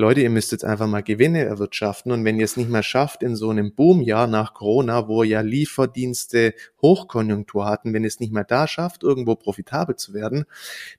[0.00, 3.22] Leute, ihr müsst jetzt einfach mal Gewinne erwirtschaften und wenn ihr es nicht mehr schafft
[3.22, 8.32] in so einem Boomjahr nach Corona, wo ja Lieferdienste Hochkonjunktur hatten, wenn ihr es nicht
[8.32, 10.46] mehr da schafft, irgendwo profitabel zu werden,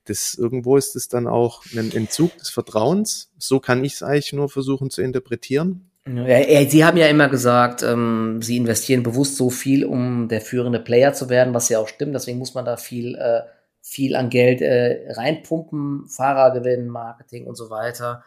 [0.06, 3.32] das irgendwo ist es dann auch ein Entzug des Vertrauens.
[3.40, 5.91] So kann ich es eigentlich nur versuchen zu interpretieren.
[6.06, 11.14] Sie haben ja immer gesagt, ähm, Sie investieren bewusst so viel, um der führende Player
[11.14, 12.16] zu werden, was ja auch stimmt.
[12.16, 13.42] Deswegen muss man da viel, äh,
[13.82, 18.24] viel an Geld äh, reinpumpen, Fahrergewinn, Marketing und so weiter.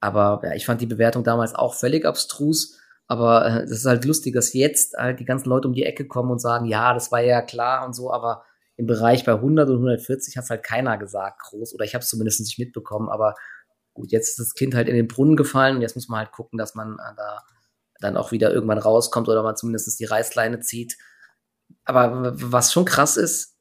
[0.00, 2.78] Aber ja, ich fand die Bewertung damals auch völlig abstrus.
[3.06, 6.06] Aber äh, das ist halt lustig, dass jetzt halt die ganzen Leute um die Ecke
[6.06, 8.44] kommen und sagen, ja, das war ja klar und so, aber
[8.76, 11.74] im Bereich bei 100 und 140 hat es halt keiner gesagt, groß.
[11.74, 13.34] Oder ich habe es zumindest nicht mitbekommen, aber
[13.96, 16.32] gut, jetzt ist das Kind halt in den Brunnen gefallen und jetzt muss man halt
[16.32, 17.40] gucken, dass man äh, da
[18.00, 20.96] dann auch wieder irgendwann rauskommt oder man zumindest die Reißleine zieht.
[21.84, 23.58] Aber was schon krass ist,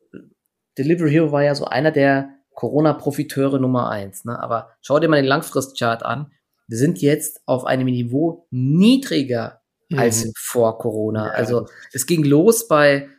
[0.77, 4.25] Delivery Hero war ja so einer der Corona-Profiteure Nummer eins.
[4.25, 4.37] Ne?
[4.39, 6.31] Aber schau dir mal den Langfristchart an.
[6.67, 9.99] Wir sind jetzt auf einem Niveau niedriger mhm.
[9.99, 11.27] als vor Corona.
[11.27, 11.33] Ja.
[11.33, 13.09] Also es ging los bei,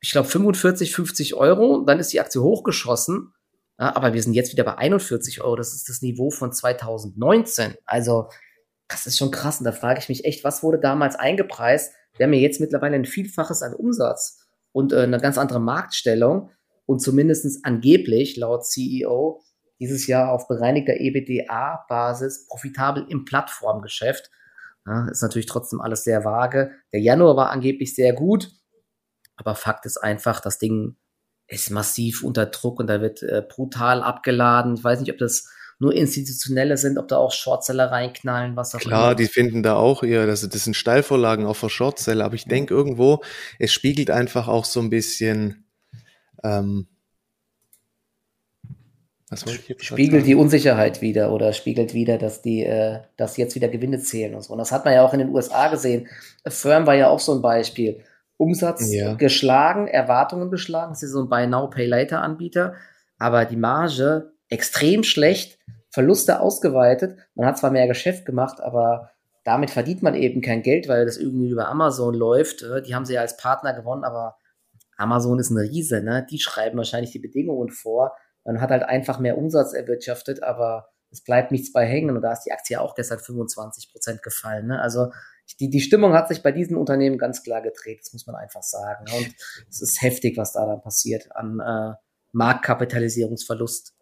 [0.00, 1.84] ich glaube, 45, 50 Euro.
[1.86, 3.32] Dann ist die Aktie hochgeschossen.
[3.78, 5.56] Aber wir sind jetzt wieder bei 41 Euro.
[5.56, 7.74] Das ist das Niveau von 2019.
[7.86, 8.28] Also
[8.88, 9.58] das ist schon krass.
[9.60, 11.94] Und da frage ich mich echt, was wurde damals eingepreist?
[12.16, 16.50] Wir haben ja jetzt mittlerweile ein Vielfaches an Umsatz und äh, eine ganz andere Marktstellung
[16.86, 19.42] und zumindest angeblich laut CEO
[19.78, 24.30] dieses Jahr auf bereinigter EBDA-Basis profitabel im Plattformgeschäft.
[24.86, 26.72] Ja, ist natürlich trotzdem alles sehr vage.
[26.92, 28.50] Der Januar war angeblich sehr gut,
[29.36, 30.96] aber Fakt ist einfach, das Ding
[31.48, 34.74] ist massiv unter Druck und da wird äh, brutal abgeladen.
[34.74, 35.48] Ich weiß nicht, ob das
[35.80, 40.02] nur institutionelle sind, ob da auch Shortseller reinknallen, was auch Klar, die finden da auch
[40.02, 43.22] eher, also das sind Steilvorlagen auch für Shortseller, aber ich denke irgendwo,
[43.58, 45.64] es spiegelt einfach auch so ein bisschen
[46.42, 46.88] ähm,
[49.30, 53.54] was ich jetzt spiegelt die Unsicherheit wieder oder spiegelt wieder, dass die, äh, dass jetzt
[53.54, 54.52] wieder Gewinne zählen und so.
[54.52, 56.08] Und das hat man ja auch in den USA gesehen.
[56.46, 58.00] Firm war ja auch so ein Beispiel.
[58.38, 59.14] Umsatz ja.
[59.14, 60.92] geschlagen, Erwartungen geschlagen.
[60.92, 62.74] Das ist so ein Buy Now Pay Later Anbieter,
[63.18, 65.58] aber die Marge extrem schlecht,
[65.90, 67.18] Verluste ausgeweitet.
[67.34, 69.10] Man hat zwar mehr Geschäft gemacht, aber
[69.44, 72.62] damit verdient man eben kein Geld, weil das irgendwie über Amazon läuft.
[72.62, 74.36] Äh, die haben sie ja als Partner gewonnen, aber
[74.96, 76.26] Amazon ist ein Riese, ne?
[76.30, 78.16] Die schreiben wahrscheinlich die Bedingungen vor.
[78.44, 82.14] Man hat halt einfach mehr Umsatz erwirtschaftet, aber es bleibt nichts bei hängen.
[82.14, 84.66] Und da ist die Aktie auch gestern 25 Prozent gefallen.
[84.66, 84.80] Ne?
[84.80, 85.12] Also
[85.60, 88.62] die, die Stimmung hat sich bei diesen Unternehmen ganz klar gedreht, das muss man einfach
[88.62, 89.04] sagen.
[89.16, 89.34] Und
[89.68, 91.94] es ist heftig, was da dann passiert an äh,
[92.32, 93.94] Marktkapitalisierungsverlust.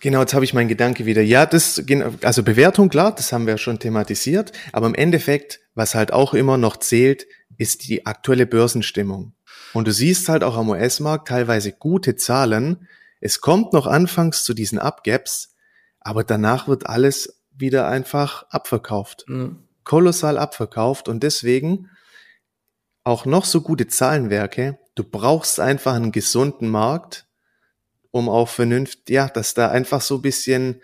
[0.00, 1.20] Genau, jetzt habe ich meinen Gedanke wieder.
[1.20, 1.82] Ja, das,
[2.22, 4.52] also Bewertung, klar, das haben wir schon thematisiert.
[4.72, 7.26] Aber im Endeffekt, was halt auch immer noch zählt,
[7.58, 9.34] ist die aktuelle Börsenstimmung.
[9.74, 12.88] Und du siehst halt auch am US-Markt teilweise gute Zahlen.
[13.20, 15.54] Es kommt noch anfangs zu diesen Upgaps,
[16.00, 19.24] aber danach wird alles wieder einfach abverkauft.
[19.28, 19.58] Mhm.
[19.84, 21.90] Kolossal abverkauft und deswegen
[23.04, 24.78] auch noch so gute Zahlenwerke.
[24.94, 27.26] Du brauchst einfach einen gesunden Markt,
[28.10, 30.82] um auch vernünftig, ja, dass da einfach so ein bisschen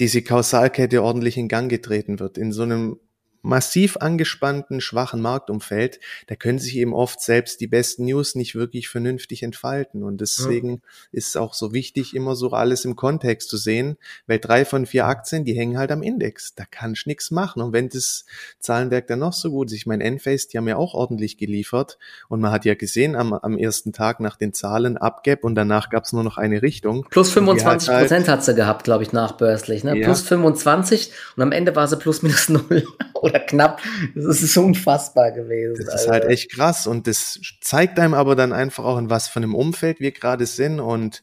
[0.00, 2.38] diese Kausalkette ordentlich in Gang getreten wird.
[2.38, 2.98] In so einem
[3.46, 8.88] massiv angespannten, schwachen Marktumfeld, da können sich eben oft selbst die besten News nicht wirklich
[8.88, 10.02] vernünftig entfalten.
[10.02, 10.78] Und deswegen ja.
[11.12, 14.84] ist es auch so wichtig, immer so alles im Kontext zu sehen, weil drei von
[14.84, 16.54] vier Aktien, die hängen halt am Index.
[16.54, 17.62] Da kannst du nichts machen.
[17.62, 18.26] Und wenn das
[18.58, 21.98] Zahlenwerk dann noch so gut ist, ich meine, Enphase, die haben ja auch ordentlich geliefert.
[22.28, 25.88] Und man hat ja gesehen am, am ersten Tag nach den Zahlen Abgap und danach
[25.90, 27.06] gab es nur noch eine Richtung.
[27.10, 29.84] Plus 25 halt Prozent hat, hat sie gehabt, glaube ich, nachbörslich.
[29.84, 29.98] Ne?
[29.98, 30.04] Ja.
[30.04, 32.84] Plus 25 und am Ende war sie plus minus null.
[33.14, 33.80] Oder knapp.
[34.14, 35.84] Das ist unfassbar gewesen.
[35.84, 39.28] Das ist halt echt krass und das zeigt einem aber dann einfach auch, in was
[39.28, 41.22] für einem Umfeld wir gerade sind und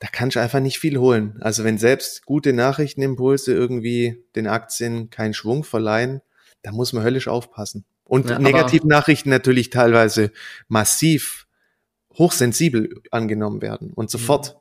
[0.00, 1.38] da kannst du einfach nicht viel holen.
[1.40, 6.20] Also wenn selbst gute Nachrichtenimpulse irgendwie den Aktien keinen Schwung verleihen,
[6.62, 7.84] da muss man höllisch aufpassen.
[8.04, 10.32] Und ja, Negativnachrichten natürlich teilweise
[10.68, 11.46] massiv
[12.16, 14.54] hochsensibel angenommen werden und sofort.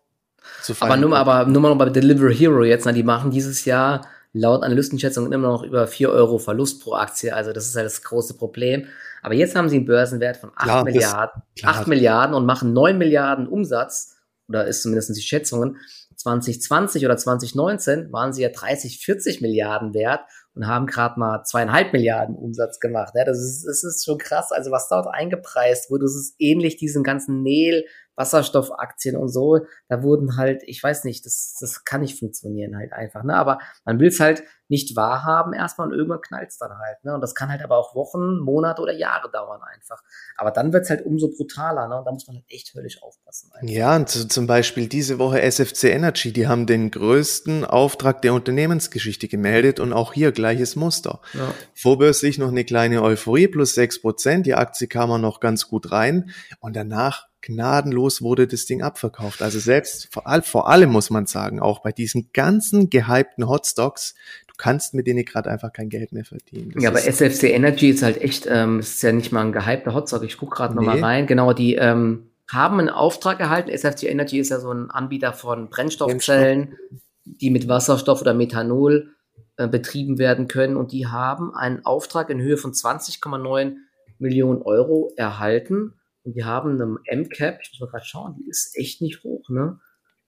[0.67, 0.75] Mhm.
[0.79, 4.07] Aber nur, aber nur mal bei Delivery Hero jetzt, na, die machen dieses Jahr
[4.39, 7.33] laut Analystenschätzungen immer noch über 4 Euro Verlust pro Aktie.
[7.33, 8.87] Also das ist halt das große Problem.
[9.21, 12.97] Aber jetzt haben sie einen Börsenwert von 8 klar, Milliarden, 8 Milliarden und machen 9
[12.97, 14.15] Milliarden Umsatz,
[14.47, 15.77] oder ist zumindest die Schätzungen.
[16.15, 20.21] 2020 oder 2019 waren sie ja 30, 40 Milliarden wert
[20.55, 23.13] und haben gerade mal zweieinhalb Milliarden Umsatz gemacht.
[23.15, 24.51] Ja, das, ist, das ist schon krass.
[24.51, 27.85] Also was dort eingepreist wurde, das ist ähnlich diesen ganzen Neil,
[28.17, 32.91] Wasserstoffaktien und so, da wurden halt, ich weiß nicht, das, das kann nicht funktionieren halt
[32.91, 33.35] einfach, ne?
[33.35, 37.13] Aber man will es halt nicht wahrhaben erstmal und irgendwann knallt es dann halt, ne?
[37.13, 40.01] Und das kann halt aber auch Wochen, Monate oder Jahre dauern einfach.
[40.35, 41.99] Aber dann wird es halt umso brutaler, ne?
[41.99, 43.51] Und da muss man halt echt höllisch aufpassen.
[43.53, 43.69] Einfach.
[43.69, 49.27] Ja, und zum Beispiel diese Woche SFC Energy, die haben den größten Auftrag der Unternehmensgeschichte
[49.27, 51.21] gemeldet und auch hier gleiches Muster.
[51.33, 51.53] Ja.
[51.75, 55.91] Vorbörslich noch eine kleine Euphorie plus sechs Prozent, die Aktie kam auch noch ganz gut
[55.91, 59.41] rein und danach gnadenlos wurde das Ding abverkauft.
[59.41, 64.15] Also selbst vor, all, vor allem muss man sagen, auch bei diesen ganzen gehypten Hotstocks,
[64.47, 66.71] du kannst mit denen gerade einfach kein Geld mehr verdienen.
[66.73, 69.93] Das ja, aber SFC Energy ist halt echt, ähm, ist ja nicht mal ein gehypter
[69.93, 70.23] Hotstock.
[70.23, 70.85] Ich gucke gerade nee.
[70.85, 71.27] nochmal rein.
[71.27, 73.69] Genau, die ähm, haben einen Auftrag erhalten.
[73.69, 76.99] SFC Energy ist ja so ein Anbieter von Brennstoffzellen, Brennstoff.
[77.23, 79.13] die mit Wasserstoff oder Methanol
[79.57, 80.75] äh, betrieben werden können.
[80.75, 83.75] Und die haben einen Auftrag in Höhe von 20,9
[84.19, 85.93] Millionen Euro erhalten
[86.27, 89.47] und die haben eine MCAP, ich muss mal gerade schauen, die ist echt nicht hoch,
[89.47, 89.79] ne?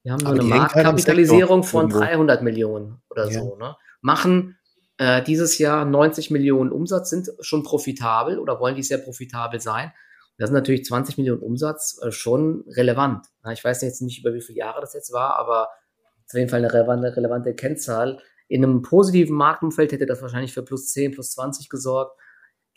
[0.02, 3.42] Wir haben nur eine Marktkapitalisierung von 300 Millionen oder ja.
[3.42, 3.58] so.
[3.58, 3.76] Ne?
[4.00, 4.58] Machen
[4.98, 9.92] äh, dieses Jahr 90 Millionen Umsatz, sind schon profitabel oder wollen die sehr profitabel sein.
[10.38, 13.26] Das sind natürlich 20 Millionen Umsatz äh, schon relevant.
[13.44, 16.48] Na, ich weiß jetzt nicht, über wie viele Jahre das jetzt war, aber auf jeden
[16.48, 18.22] Fall eine relevante, relevante Kennzahl.
[18.48, 22.18] In einem positiven Marktumfeld hätte das wahrscheinlich für plus 10, plus 20 gesorgt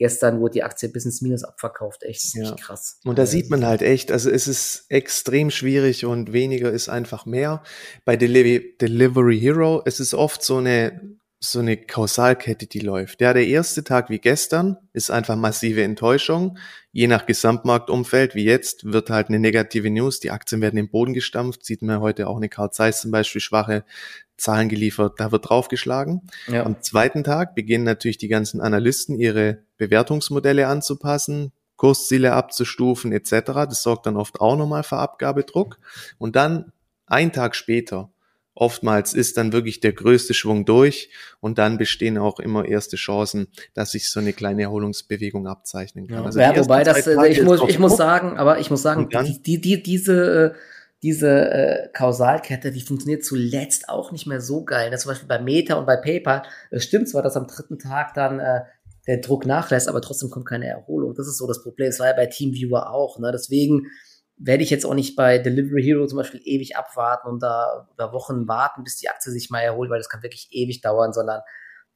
[0.02, 2.02] gestern wurde die Aktie bis ins Minus abverkauft.
[2.02, 2.56] Echt, ja.
[2.56, 2.98] krass.
[3.04, 7.24] Und da sieht man halt echt, also es ist extrem schwierig und weniger ist einfach
[7.24, 7.62] mehr.
[8.04, 13.20] Bei Deli Delivery Hero es ist oft so eine so eine Kausalkette, die läuft.
[13.20, 16.56] Ja, der erste Tag wie gestern ist einfach massive Enttäuschung.
[16.92, 20.20] Je nach Gesamtmarktumfeld wie jetzt wird halt eine negative News.
[20.20, 21.64] Die Aktien werden im Boden gestampft.
[21.64, 23.84] Sieht man heute auch eine Carl Zeiss zum Beispiel schwache
[24.36, 25.18] Zahlen geliefert.
[25.18, 26.22] Da wird draufgeschlagen.
[26.46, 26.64] Ja.
[26.64, 33.32] Am zweiten Tag beginnen natürlich die ganzen Analysten ihre Bewertungsmodelle anzupassen, Kursziele abzustufen etc.
[33.68, 35.80] Das sorgt dann oft auch nochmal für Abgabedruck.
[36.18, 36.70] Und dann
[37.06, 38.12] ein Tag später
[38.54, 41.10] oftmals ist dann wirklich der größte Schwung durch
[41.40, 46.18] und dann bestehen auch immer erste Chancen, dass sich so eine kleine Erholungsbewegung abzeichnen kann.
[46.18, 49.08] Ja, also ja wobei das, äh, ich muss, ich muss sagen, aber ich muss sagen,
[49.08, 50.58] die, die, die, diese, äh,
[51.02, 54.90] diese äh, Kausalkette, die funktioniert zuletzt auch nicht mehr so geil.
[54.90, 55.02] Das ne?
[55.02, 58.38] zum Beispiel bei Meta und bei PayPal, es stimmt zwar, dass am dritten Tag dann
[58.38, 58.60] äh,
[59.08, 61.14] der Druck nachlässt, aber trotzdem kommt keine Erholung.
[61.14, 61.88] Das ist so das Problem.
[61.88, 63.18] Das war ja bei TeamViewer auch.
[63.18, 63.32] Ne?
[63.32, 63.88] Deswegen
[64.44, 68.12] werde ich jetzt auch nicht bei Delivery Hero zum Beispiel ewig abwarten und da über
[68.12, 71.42] Wochen warten, bis die Aktie sich mal erholt, weil das kann wirklich ewig dauern, sondern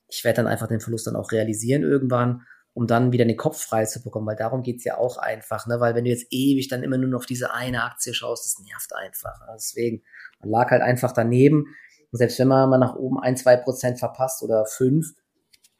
[0.09, 3.61] ich werde dann einfach den Verlust dann auch realisieren irgendwann, um dann wieder den Kopf
[3.61, 5.81] frei zu bekommen, weil darum geht's ja auch einfach, ne?
[5.81, 8.65] weil wenn du jetzt ewig dann immer nur noch auf diese eine Aktie schaust, das
[8.65, 9.41] nervt einfach.
[9.41, 9.55] Ne?
[9.57, 10.05] Deswegen,
[10.39, 11.65] man lag halt einfach daneben.
[12.13, 15.15] Und selbst wenn man mal nach oben ein, zwei Prozent verpasst oder fünf,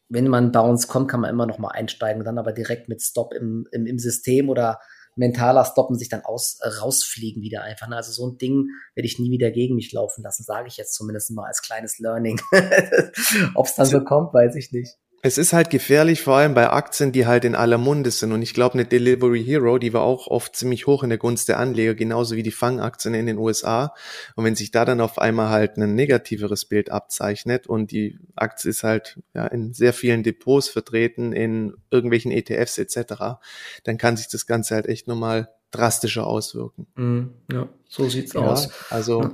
[0.09, 3.35] wenn man Bounce kommt, kann man immer noch mal einsteigen, dann aber direkt mit Stop
[3.35, 4.81] im, im, im System oder
[5.17, 7.89] mentaler Stoppen sich dann aus, äh, rausfliegen wieder einfach.
[7.89, 7.97] Ne?
[7.97, 10.95] Also so ein Ding werde ich nie wieder gegen mich laufen lassen, sage ich jetzt
[10.95, 12.41] zumindest mal als kleines Learning.
[13.55, 14.97] Ob es dann so kommt, weiß ich nicht.
[15.27, 18.31] Es ist halt gefährlich, vor allem bei Aktien, die halt in aller Munde sind.
[18.31, 21.49] Und ich glaube, eine Delivery Hero, die war auch oft ziemlich hoch in der Gunst
[21.49, 23.93] der Anleger, genauso wie die Fangaktien in den USA.
[24.37, 28.71] Und wenn sich da dann auf einmal halt ein negativeres Bild abzeichnet und die Aktie
[28.71, 33.41] ist halt ja, in sehr vielen Depots vertreten, in irgendwelchen ETFs etc.,
[33.83, 36.87] dann kann sich das Ganze halt echt nochmal drastischer auswirken.
[36.95, 38.69] Mm, ja, so sieht's ja, aus.
[38.91, 39.33] Also ja.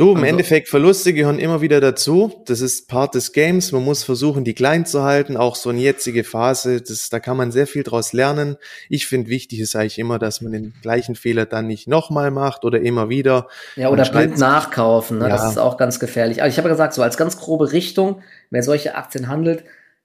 [0.00, 2.42] Du, im also, Endeffekt, Verluste gehören immer wieder dazu.
[2.46, 3.70] Das ist Part des Games.
[3.70, 5.36] Man muss versuchen, die klein zu halten.
[5.36, 8.56] Auch so eine jetzige Phase, das, da kann man sehr viel draus lernen.
[8.88, 12.64] Ich finde, wichtig ist eigentlich immer, dass man den gleichen Fehler dann nicht nochmal macht
[12.64, 13.48] oder immer wieder.
[13.76, 15.18] Ja, oder blind nachkaufen.
[15.18, 15.28] Ne?
[15.28, 15.36] Ja.
[15.36, 16.42] Das ist auch ganz gefährlich.
[16.42, 19.64] Also ich habe gesagt, so als ganz grobe Richtung, wer solche Aktien handelt,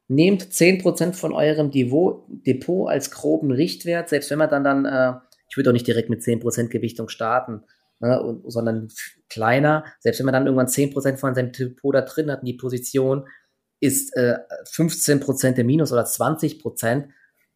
[0.09, 4.09] nehmt zehn Prozent von eurem Depot als groben Richtwert.
[4.09, 5.13] Selbst wenn man dann dann, äh,
[5.49, 7.61] ich würde auch nicht direkt mit zehn Prozent Gewichtung starten
[7.99, 8.89] ne, und, sondern
[9.29, 9.85] kleiner.
[9.99, 13.27] Selbst wenn man dann irgendwann 10% von seinem Depot da drin hat, in die Position
[13.79, 14.37] ist äh,
[14.71, 17.07] 15% der Minus oder 20%.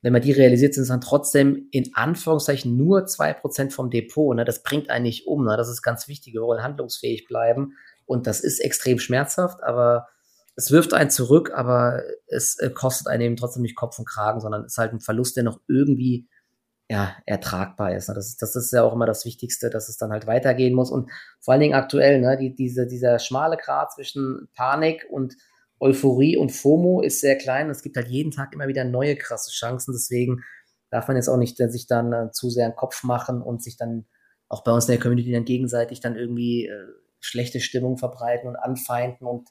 [0.02, 4.36] Wenn man die realisiert, sind es dann trotzdem in Anführungszeichen nur 2% vom Depot.
[4.36, 4.46] Ne?
[4.46, 5.46] Das bringt einen nicht um.
[5.46, 5.58] Ne?
[5.58, 6.34] Das ist ganz wichtig.
[6.34, 7.74] Wir wollen handlungsfähig bleiben.
[8.06, 10.08] Und das ist extrem schmerzhaft, aber
[10.56, 14.40] es wirft einen zurück, aber es äh, kostet einen eben trotzdem nicht Kopf und Kragen,
[14.40, 16.28] sondern ist halt ein Verlust, der noch irgendwie
[16.90, 18.10] ja, ertragbar ist.
[18.10, 18.16] Ne?
[18.16, 18.42] Das, ist.
[18.42, 20.90] das ist ja auch immer das Wichtigste, dass es dann halt weitergehen muss.
[20.90, 25.36] Und vor allen Dingen aktuell, ne, die, diese, dieser schmale Grad zwischen Panik und
[25.80, 27.70] Euphorie und FOMO ist sehr klein.
[27.70, 29.94] Es gibt halt jeden Tag immer wieder neue krasse Chancen.
[29.94, 30.44] Deswegen
[30.90, 33.78] darf man jetzt auch nicht sich dann äh, zu sehr einen Kopf machen und sich
[33.78, 34.06] dann
[34.50, 36.88] auch bei uns in der Community dann gegenseitig dann irgendwie äh,
[37.20, 39.48] schlechte Stimmung verbreiten und anfeinden und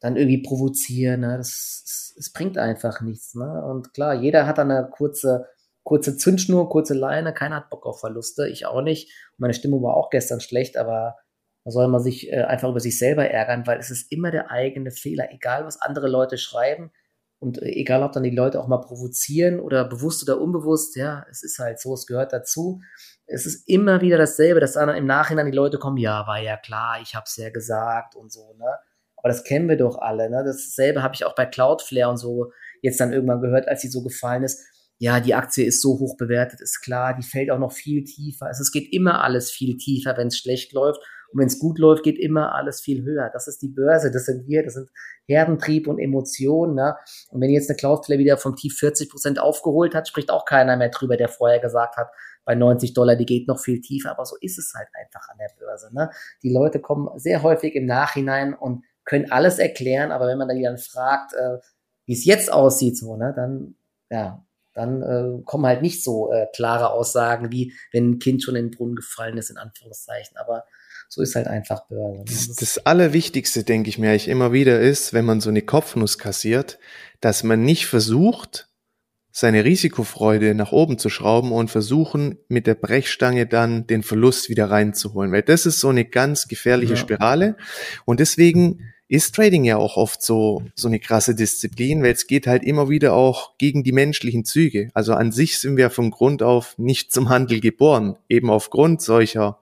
[0.00, 1.22] dann irgendwie provozieren.
[1.22, 1.38] Ne?
[1.38, 3.34] Das, das, das bringt einfach nichts.
[3.34, 3.64] Ne?
[3.64, 5.46] Und klar, jeder hat dann eine kurze
[5.84, 9.12] kurze Zündschnur, kurze Leine, keiner hat Bock auf Verluste, ich auch nicht.
[9.36, 11.16] meine Stimmung war auch gestern schlecht, aber
[11.64, 14.50] da soll man sich äh, einfach über sich selber ärgern, weil es ist immer der
[14.50, 16.90] eigene Fehler, egal was andere Leute schreiben
[17.38, 21.24] und äh, egal ob dann die Leute auch mal provozieren oder bewusst oder unbewusst, ja,
[21.30, 22.80] es ist halt so, es gehört dazu.
[23.26, 26.56] Es ist immer wieder dasselbe, dass dann im Nachhinein die Leute kommen, ja, war ja
[26.56, 28.78] klar, ich hab's ja gesagt und so, ne?
[29.16, 30.42] Aber das kennen wir doch alle, ne?
[30.44, 34.02] Dasselbe habe ich auch bei Cloudflare und so jetzt dann irgendwann gehört, als sie so
[34.02, 34.73] gefallen ist
[35.04, 38.46] ja, die Aktie ist so hoch bewertet, ist klar, die fällt auch noch viel tiefer.
[38.46, 40.98] Also es geht immer alles viel tiefer, wenn es schlecht läuft.
[41.30, 43.28] Und wenn es gut läuft, geht immer alles viel höher.
[43.30, 44.88] Das ist die Börse, das sind wir, das sind
[45.26, 46.76] Herdentrieb und Emotionen.
[46.76, 46.96] Ne?
[47.28, 50.78] Und wenn jetzt eine Cloudflare wieder vom Tief 40 Prozent aufgeholt hat, spricht auch keiner
[50.78, 52.08] mehr drüber, der vorher gesagt hat,
[52.46, 54.10] bei 90 Dollar, die geht noch viel tiefer.
[54.10, 55.94] Aber so ist es halt einfach an der Börse.
[55.94, 56.08] Ne?
[56.42, 60.78] Die Leute kommen sehr häufig im Nachhinein und können alles erklären, aber wenn man dann
[60.78, 61.58] fragt, äh,
[62.06, 63.74] wie es jetzt aussieht, so, ne, dann
[64.10, 68.56] ja, dann äh, kommen halt nicht so äh, klare Aussagen, wie wenn ein Kind schon
[68.56, 70.36] in den Brunnen gefallen ist, in Anführungszeichen.
[70.36, 70.64] Aber
[71.08, 72.18] so ist halt einfach Börse.
[72.18, 72.24] Ne?
[72.26, 76.18] Das, das Allerwichtigste, denke ich mir eigentlich immer wieder, ist, wenn man so eine Kopfnuss
[76.18, 76.78] kassiert,
[77.20, 78.68] dass man nicht versucht,
[79.36, 84.70] seine Risikofreude nach oben zu schrauben und versuchen, mit der Brechstange dann den Verlust wieder
[84.70, 85.32] reinzuholen.
[85.32, 86.98] Weil das ist so eine ganz gefährliche ja.
[86.98, 87.56] Spirale.
[88.04, 92.46] Und deswegen ist Trading ja auch oft so, so eine krasse Disziplin, weil es geht
[92.46, 94.90] halt immer wieder auch gegen die menschlichen Züge.
[94.94, 99.58] Also an sich sind wir vom Grund auf nicht zum Handel geboren, eben aufgrund solcher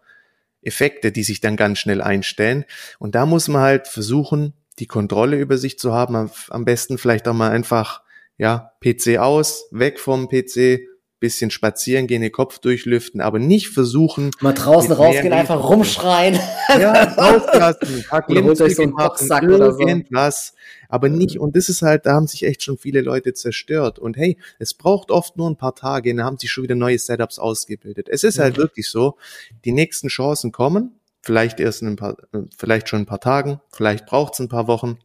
[0.62, 2.64] Effekte, die sich dann ganz schnell einstellen.
[2.98, 6.30] Und da muss man halt versuchen, die Kontrolle über sich zu haben.
[6.48, 8.02] Am besten vielleicht auch mal einfach
[8.38, 10.88] ja, PC aus, weg vom PC,
[11.22, 14.32] bisschen spazieren gehen, den Kopf durchlüften, aber nicht versuchen.
[14.40, 16.38] Mal draußen rausgehen, einfach rumschreien.
[16.68, 19.78] Ja, rauslassen, oder so einen Boxsack oder so.
[19.78, 20.52] irgendwas.
[20.88, 24.00] Aber nicht, und das ist halt, da haben sich echt schon viele Leute zerstört.
[24.00, 26.98] Und hey, es braucht oft nur ein paar Tage, dann haben sich schon wieder neue
[26.98, 28.08] Setups ausgebildet.
[28.10, 29.16] Es ist halt wirklich so,
[29.64, 32.16] die nächsten Chancen kommen, vielleicht erst in ein paar,
[32.58, 34.98] vielleicht schon ein paar Tagen, vielleicht braucht es ein paar Wochen.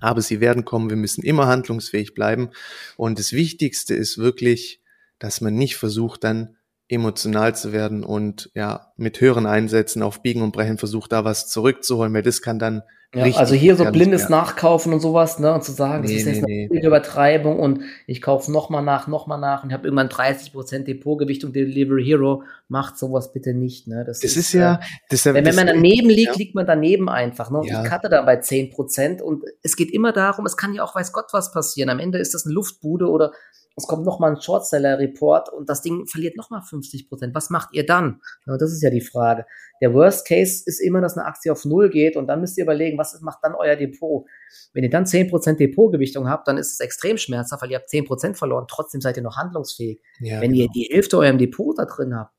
[0.00, 2.50] Aber sie werden kommen, wir müssen immer handlungsfähig bleiben.
[2.96, 4.81] Und das Wichtigste ist wirklich,
[5.22, 6.56] dass man nicht versucht, dann
[6.88, 11.48] emotional zu werden und ja, mit höheren Einsätzen auf Biegen und Brechen versucht, da was
[11.48, 12.82] zurückzuholen, weil das kann dann
[13.14, 14.32] ja, also hier so blindes werden.
[14.32, 16.86] Nachkaufen und sowas, ne, und zu sagen, nee, das ist jetzt nee, eine nee.
[16.86, 22.04] Übertreibung und ich kaufe nochmal nach, nochmal nach und ich habe irgendwann 30% Depotgewichtung, Delivery
[22.04, 24.04] Hero, macht sowas bitte nicht, ne.
[24.06, 24.80] Das, das ist, ist, ja,
[25.10, 26.38] das, wenn, wenn man daneben liegt, ja.
[26.38, 27.82] liegt man daneben einfach, ne, und ja.
[27.82, 31.12] ich cutte dann bei 10% und es geht immer darum, es kann ja auch weiß
[31.12, 33.32] Gott was passieren, am Ende ist das eine Luftbude oder
[33.76, 37.34] es kommt nochmal ein Shortseller-Report und das Ding verliert nochmal 50 Prozent.
[37.34, 38.20] Was macht ihr dann?
[38.46, 39.46] Das ist ja die Frage.
[39.80, 42.64] Der Worst Case ist immer, dass eine Aktie auf Null geht und dann müsst ihr
[42.64, 44.26] überlegen, was macht dann euer Depot?
[44.74, 47.88] Wenn ihr dann 10 Prozent Depotgewichtung habt, dann ist es extrem schmerzhaft, weil ihr habt
[47.88, 48.66] 10 Prozent verloren.
[48.68, 50.00] Trotzdem seid ihr noch handlungsfähig.
[50.20, 50.64] Ja, Wenn genau.
[50.64, 52.32] ihr die Hälfte eurem Depot da drin habt,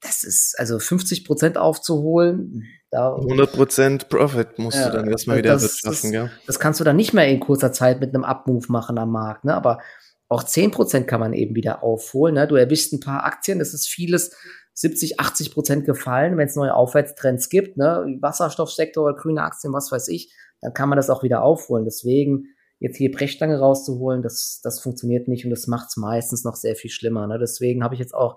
[0.00, 2.64] das ist also 50 Prozent aufzuholen.
[2.90, 6.30] Da, 100 Prozent Profit musst ja, du dann erstmal wieder wirtschaften, ja.
[6.46, 9.44] Das kannst du dann nicht mehr in kurzer Zeit mit einem Upmove machen am Markt,
[9.44, 9.54] ne?
[9.54, 9.80] Aber
[10.28, 12.34] auch 10% kann man eben wieder aufholen.
[12.34, 12.48] Ne?
[12.48, 14.36] Du erwischst ein paar Aktien, das ist vieles
[14.74, 18.18] 70, 80 Prozent gefallen, wenn es neue Aufwärtstrends gibt, ne?
[18.20, 21.84] Wasserstoffsektor oder grüne Aktien, was weiß ich, dann kann man das auch wieder aufholen.
[21.84, 26.56] Deswegen jetzt hier Brechstange rauszuholen, das, das funktioniert nicht und das macht es meistens noch
[26.56, 27.26] sehr viel schlimmer.
[27.26, 27.38] Ne?
[27.38, 28.36] Deswegen habe ich jetzt auch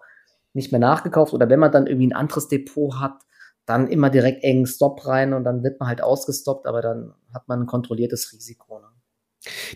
[0.53, 3.19] nicht mehr nachgekauft oder wenn man dann irgendwie ein anderes Depot hat,
[3.65, 7.47] dann immer direkt engen Stop rein und dann wird man halt ausgestoppt, aber dann hat
[7.47, 8.79] man ein kontrolliertes Risiko.
[8.79, 8.87] Ne?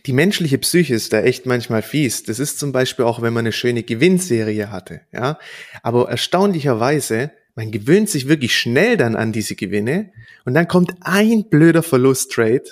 [0.06, 2.24] Die menschliche Psyche ist da echt manchmal fies.
[2.24, 5.40] Das ist zum Beispiel auch, wenn man eine schöne Gewinnserie hatte, ja.
[5.82, 10.12] Aber erstaunlicherweise, man gewöhnt sich wirklich schnell dann an diese Gewinne
[10.44, 12.64] und dann kommt ein blöder Verlusttrade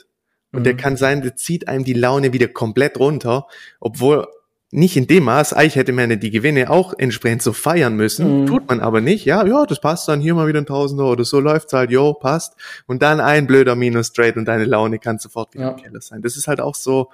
[0.51, 0.63] und mhm.
[0.63, 3.47] der kann sein, der zieht einem die Laune wieder komplett runter,
[3.79, 4.27] obwohl
[4.71, 8.45] nicht in dem Maß, eigentlich hätte man die Gewinne auch entsprechend so feiern müssen, mhm.
[8.47, 11.25] tut man aber nicht, ja, ja, das passt dann hier mal wieder ein Tausender oder
[11.25, 12.55] so läuft's halt, jo, passt.
[12.87, 15.69] Und dann ein blöder Minus-Trade und deine Laune kann sofort wieder ja.
[15.71, 16.21] im Keller sein.
[16.21, 17.09] Das ist halt auch so,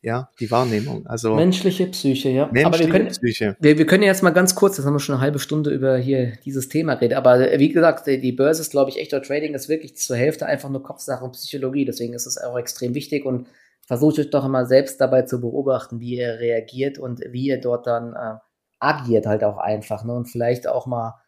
[0.00, 1.06] ja, die Wahrnehmung.
[1.06, 2.48] Also menschliche Psyche, ja.
[2.50, 3.56] Menschliche aber wir können, Psyche.
[3.60, 5.96] Wir, wir können jetzt mal ganz kurz, das haben wir schon eine halbe Stunde über
[5.96, 7.14] hier dieses Thema reden.
[7.14, 10.70] Aber wie gesagt, die Börse ist, glaube ich, echter Trading ist wirklich zur Hälfte einfach
[10.70, 11.84] nur Kopfsache und Psychologie.
[11.84, 13.46] Deswegen ist es auch extrem wichtig und
[13.86, 17.86] versucht euch doch immer selbst dabei zu beobachten, wie ihr reagiert und wie ihr dort
[17.86, 18.38] dann äh,
[18.80, 20.04] agiert halt auch einfach.
[20.04, 20.12] Ne?
[20.12, 21.20] Und vielleicht auch mal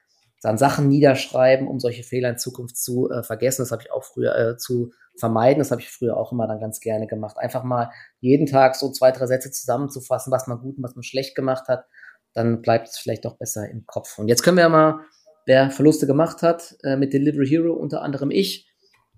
[0.42, 3.62] dann Sachen niederschreiben, um solche Fehler in Zukunft zu äh, vergessen.
[3.62, 5.60] Das habe ich auch früher äh, zu vermeiden.
[5.60, 7.38] Das habe ich früher auch immer dann ganz gerne gemacht.
[7.38, 7.90] Einfach mal
[8.20, 11.68] jeden Tag so zwei, drei Sätze zusammenzufassen, was man gut und was man schlecht gemacht
[11.68, 11.86] hat.
[12.34, 14.18] Dann bleibt es vielleicht doch besser im Kopf.
[14.18, 15.00] Und jetzt können wir mal,
[15.46, 18.70] wer Verluste gemacht hat, äh, mit Delivery Hero, unter anderem ich,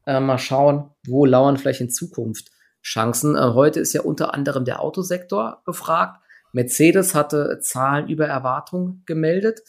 [0.07, 3.37] äh, mal schauen, wo lauern vielleicht in Zukunft Chancen.
[3.37, 6.21] Äh, heute ist ja unter anderem der Autosektor gefragt.
[6.53, 9.61] Mercedes hatte Zahlen über Erwartung gemeldet.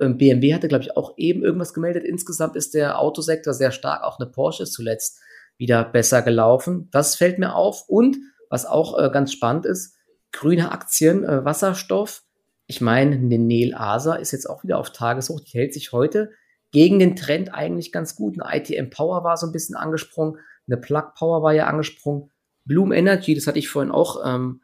[0.00, 2.04] Ähm, BMW hatte, glaube ich, auch eben irgendwas gemeldet.
[2.04, 4.02] Insgesamt ist der Autosektor sehr stark.
[4.02, 5.20] Auch eine Porsche ist zuletzt
[5.56, 6.88] wieder besser gelaufen.
[6.90, 7.88] Das fällt mir auf.
[7.88, 8.16] Und
[8.50, 9.96] was auch äh, ganz spannend ist,
[10.32, 12.22] grüne Aktien, äh, Wasserstoff.
[12.66, 15.40] Ich meine, Nenel Asa ist jetzt auch wieder auf Tageshoch.
[15.40, 16.30] Die hält sich heute
[16.72, 18.40] gegen den Trend eigentlich ganz gut.
[18.40, 20.38] Eine ITM Power war so ein bisschen angesprungen.
[20.66, 22.30] Eine Plug Power war ja angesprungen.
[22.64, 24.62] Bloom Energy, das hatte ich vorhin auch ähm,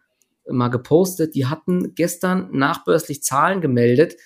[0.49, 4.17] mal gepostet, die hatten gestern nachbörslich Zahlen gemeldet,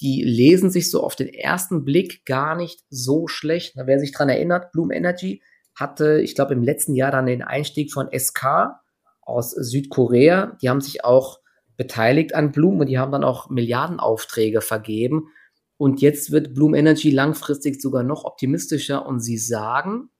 [0.00, 3.74] die lesen sich so auf den ersten Blick gar nicht so schlecht.
[3.76, 5.42] Na, wer sich dran erinnert, Bloom Energy
[5.74, 8.80] hatte, ich glaube, im letzten Jahr dann den Einstieg von SK
[9.20, 10.56] aus Südkorea.
[10.62, 11.40] Die haben sich auch
[11.76, 15.28] beteiligt an Bloom und die haben dann auch Milliardenaufträge vergeben.
[15.76, 20.10] Und jetzt wird Bloom Energy langfristig sogar noch optimistischer und sie sagen,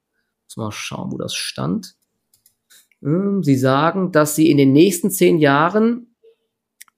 [0.45, 1.95] muss mal schauen, wo das stand.
[3.01, 6.15] Hm, sie sagen, dass sie in den nächsten zehn Jahren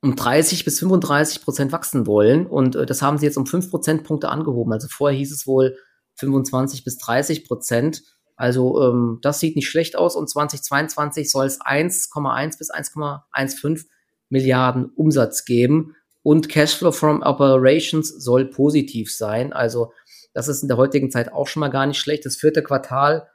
[0.02, 2.46] um 30 bis 35 Prozent wachsen wollen.
[2.46, 4.74] Und äh, das haben sie jetzt um fünf Prozentpunkte angehoben.
[4.74, 5.78] Also vorher hieß es wohl
[6.16, 8.04] 25 bis 30 Prozent.
[8.36, 13.86] Also ähm, das sieht nicht schlecht aus und 2022 soll es 1,1 bis 1,15
[14.30, 19.54] Milliarden Umsatz geben und Cashflow from Operations soll positiv sein.
[19.54, 19.94] Also
[20.34, 22.26] das ist in der heutigen Zeit auch schon mal gar nicht schlecht.
[22.26, 23.28] Das vierte Quartal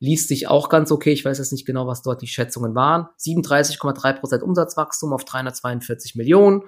[0.00, 1.12] liest sich auch ganz okay.
[1.12, 3.08] Ich weiß jetzt nicht genau, was dort die Schätzungen waren.
[3.18, 6.62] 37,3 Prozent Umsatzwachstum auf 342 Millionen.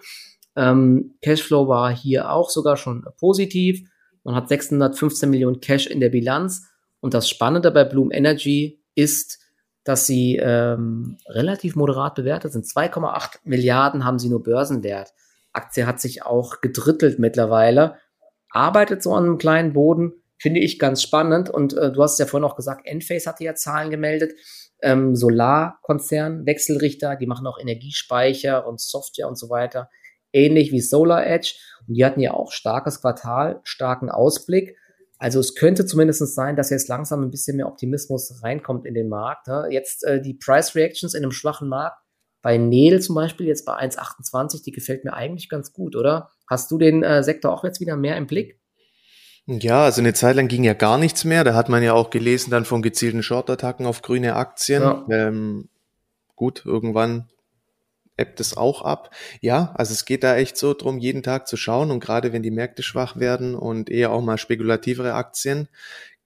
[0.57, 3.89] Ähm, Cashflow war hier auch sogar schon positiv.
[4.25, 6.67] Man hat 615 Millionen Cash in der Bilanz.
[7.01, 9.39] Und das Spannende bei Bloom Energy ist,
[9.85, 12.67] dass sie ähm, relativ moderat bewertet sind.
[12.67, 15.15] 2,8 Milliarden haben sie nur Börsenwert.
[15.53, 17.97] Aktie hat sich auch gedrittelt mittlerweile.
[18.51, 21.51] Arbeitet so an einem kleinen Boden, finde ich ganz spannend.
[21.51, 24.33] Und äh, du hast ja vorhin auch gesagt, Enphase hatte ja Zahlen gemeldet.
[24.83, 29.91] Ähm, Solarkonzern, Wechselrichter, die machen auch Energiespeicher und Software und so weiter.
[30.33, 31.55] Ähnlich wie Solar Edge.
[31.87, 34.77] Und die hatten ja auch starkes Quartal, starken Ausblick.
[35.19, 39.11] Also es könnte zumindest sein, dass jetzt langsam ein bisschen mehr Optimismus reinkommt in den
[39.11, 39.49] Markt.
[39.49, 39.69] Ne?
[39.71, 41.99] Jetzt äh, die Price Reactions in einem schwachen Markt.
[42.41, 46.31] Bei Nel zum Beispiel jetzt bei 1,28, die gefällt mir eigentlich ganz gut, oder?
[46.49, 48.60] Hast du den äh, Sektor auch jetzt wieder mehr im Blick?
[49.47, 51.45] Ja, also eine Zeit lang ging ja gar nichts mehr.
[51.45, 54.83] Da hat man ja auch gelesen dann von gezielten Short-Attacken auf grüne Aktien.
[54.83, 55.05] Ja.
[55.11, 55.69] Ähm,
[56.37, 57.29] gut, irgendwann
[58.17, 59.15] ebbt es auch ab.
[59.41, 62.43] Ja, also es geht da echt so drum, jeden Tag zu schauen und gerade wenn
[62.43, 65.69] die Märkte schwach werden und eher auch mal spekulativere Aktien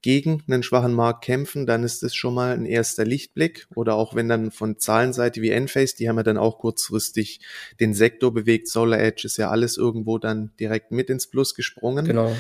[0.03, 3.67] gegen einen schwachen Markt kämpfen, dann ist das schon mal ein erster Lichtblick.
[3.75, 7.41] Oder auch wenn dann von Zahlenseite wie Enphase, die haben ja dann auch kurzfristig
[7.81, 8.69] den Sektor bewegt.
[8.69, 12.05] Solar Edge ist ja alles irgendwo dann direkt mit ins Plus gesprungen.
[12.05, 12.37] Genau.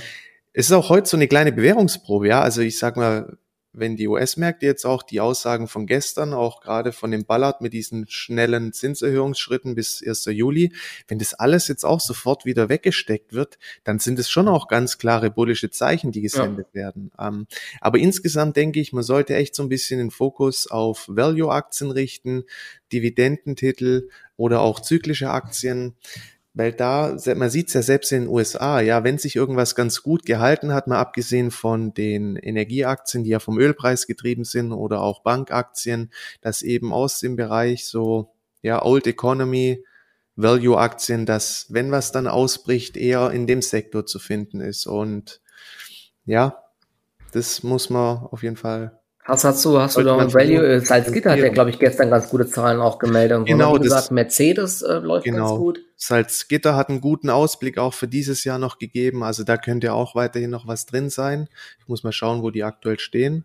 [0.56, 2.40] Es ist auch heute so eine kleine Bewährungsprobe, ja.
[2.40, 3.36] Also ich sag mal,
[3.72, 7.72] wenn die US-Märkte jetzt auch die Aussagen von gestern, auch gerade von dem Ballard mit
[7.72, 10.26] diesen schnellen Zinserhöhungsschritten bis 1.
[10.26, 10.72] Juli,
[11.08, 14.96] wenn das alles jetzt auch sofort wieder weggesteckt wird, dann sind es schon auch ganz
[14.96, 16.82] klare bullische Zeichen, die gesendet ja.
[16.82, 17.10] werden.
[17.18, 17.48] Ähm,
[17.80, 22.44] aber insgesamt denke ich, man sollte echt so ein bisschen den Fokus auf Value-Aktien richten,
[22.92, 25.94] Dividendentitel oder auch zyklische Aktien
[26.54, 30.02] weil da, man sieht es ja selbst in den USA, ja, wenn sich irgendwas ganz
[30.02, 35.00] gut gehalten hat, mal abgesehen von den Energieaktien, die ja vom Ölpreis getrieben sind oder
[35.02, 38.30] auch Bankaktien, dass eben aus dem Bereich so,
[38.62, 39.84] ja, Old Economy,
[40.36, 44.86] Value-Aktien, dass, wenn was dann ausbricht, eher in dem Sektor zu finden ist.
[44.86, 45.40] Und
[46.24, 46.62] ja,
[47.32, 50.62] das muss man auf jeden Fall Hast, hast du, hast du da ein Value?
[50.66, 53.38] Äh, Salzgitter hat ja, glaube ich, gestern ganz gute Zahlen auch gemeldet.
[53.38, 55.48] Und genau, gesagt, Mercedes äh, läuft genau.
[55.48, 55.80] ganz gut.
[56.06, 59.22] Salzgitter hat einen guten Ausblick auch für dieses Jahr noch gegeben.
[59.22, 61.48] Also da könnte auch weiterhin noch was drin sein.
[61.80, 63.44] Ich muss mal schauen, wo die aktuell stehen.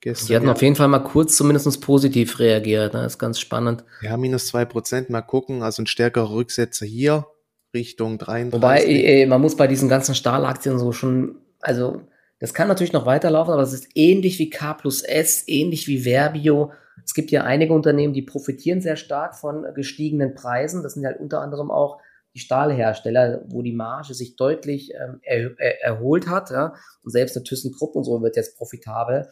[0.00, 0.52] Gestern, die hatten ja.
[0.52, 2.92] auf jeden Fall mal kurz zumindest positiv reagiert.
[2.92, 3.02] Ne?
[3.02, 3.84] Das ist ganz spannend.
[4.02, 5.10] Ja, minus zwei Prozent.
[5.10, 5.62] Mal gucken.
[5.62, 7.26] Also ein stärkerer Rücksetzer hier
[7.72, 8.52] Richtung 33.
[8.52, 12.02] Wobei, ey, man muss bei diesen ganzen Stahlaktien so schon, also
[12.38, 16.04] das kann natürlich noch weiterlaufen, aber es ist ähnlich wie K plus S, ähnlich wie
[16.04, 16.72] Verbio.
[17.04, 20.82] Es gibt ja einige Unternehmen, die profitieren sehr stark von gestiegenen Preisen.
[20.82, 22.00] Das sind halt unter anderem auch
[22.34, 26.50] die Stahlhersteller, wo die Marge sich deutlich ähm, er, er, erholt hat.
[26.50, 26.74] Ja?
[27.02, 29.30] Und selbst eine ThyssenKrupp und so wird jetzt profitabel.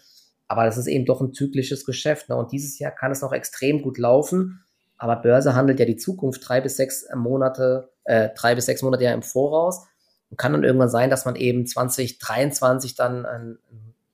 [0.48, 2.30] Aber das ist eben doch ein zyklisches Geschäft.
[2.30, 2.36] Ne?
[2.36, 4.64] Und dieses Jahr kann es noch extrem gut laufen.
[4.96, 9.05] Aber Börse handelt ja die Zukunft drei bis sechs Monate, äh, drei bis sechs Monate
[9.05, 9.86] ja im Voraus.
[10.35, 13.59] Und kann dann irgendwann sein, dass man eben 2023 dann einen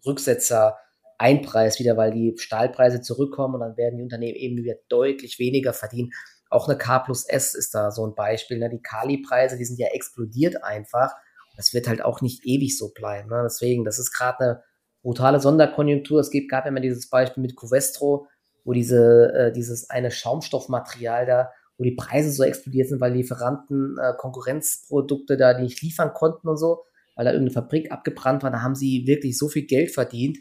[0.05, 0.77] Rücksetzer
[1.17, 5.73] einpreist wieder, weil die Stahlpreise zurückkommen und dann werden die Unternehmen eben wieder deutlich weniger
[5.73, 6.11] verdienen.
[6.51, 8.59] Auch eine K plus S ist da so ein Beispiel.
[8.59, 8.69] Ne?
[8.69, 11.15] Die Kali-Preise, die sind ja explodiert einfach.
[11.57, 13.31] Das wird halt auch nicht ewig so bleiben.
[13.31, 13.41] Ne?
[13.45, 14.63] Deswegen, das ist gerade eine
[15.01, 16.21] brutale Sonderkonjunktur.
[16.21, 18.27] Es gibt, gab immer dieses Beispiel mit Covestro,
[18.65, 21.51] wo diese, äh, dieses eine Schaumstoffmaterial da
[21.81, 26.59] wo die Preise so explodiert sind, weil Lieferanten äh, Konkurrenzprodukte da nicht liefern konnten und
[26.59, 26.85] so,
[27.17, 30.37] weil da irgendeine Fabrik abgebrannt war, da haben sie wirklich so viel Geld verdient.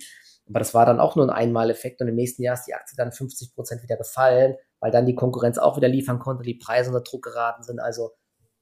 [0.50, 2.98] Aber das war dann auch nur ein Einmaleffekt und im nächsten Jahr ist die Aktie
[2.98, 6.90] dann 50 Prozent wieder gefallen, weil dann die Konkurrenz auch wieder liefern konnte, die Preise
[6.90, 7.80] unter Druck geraten sind.
[7.80, 8.12] Also,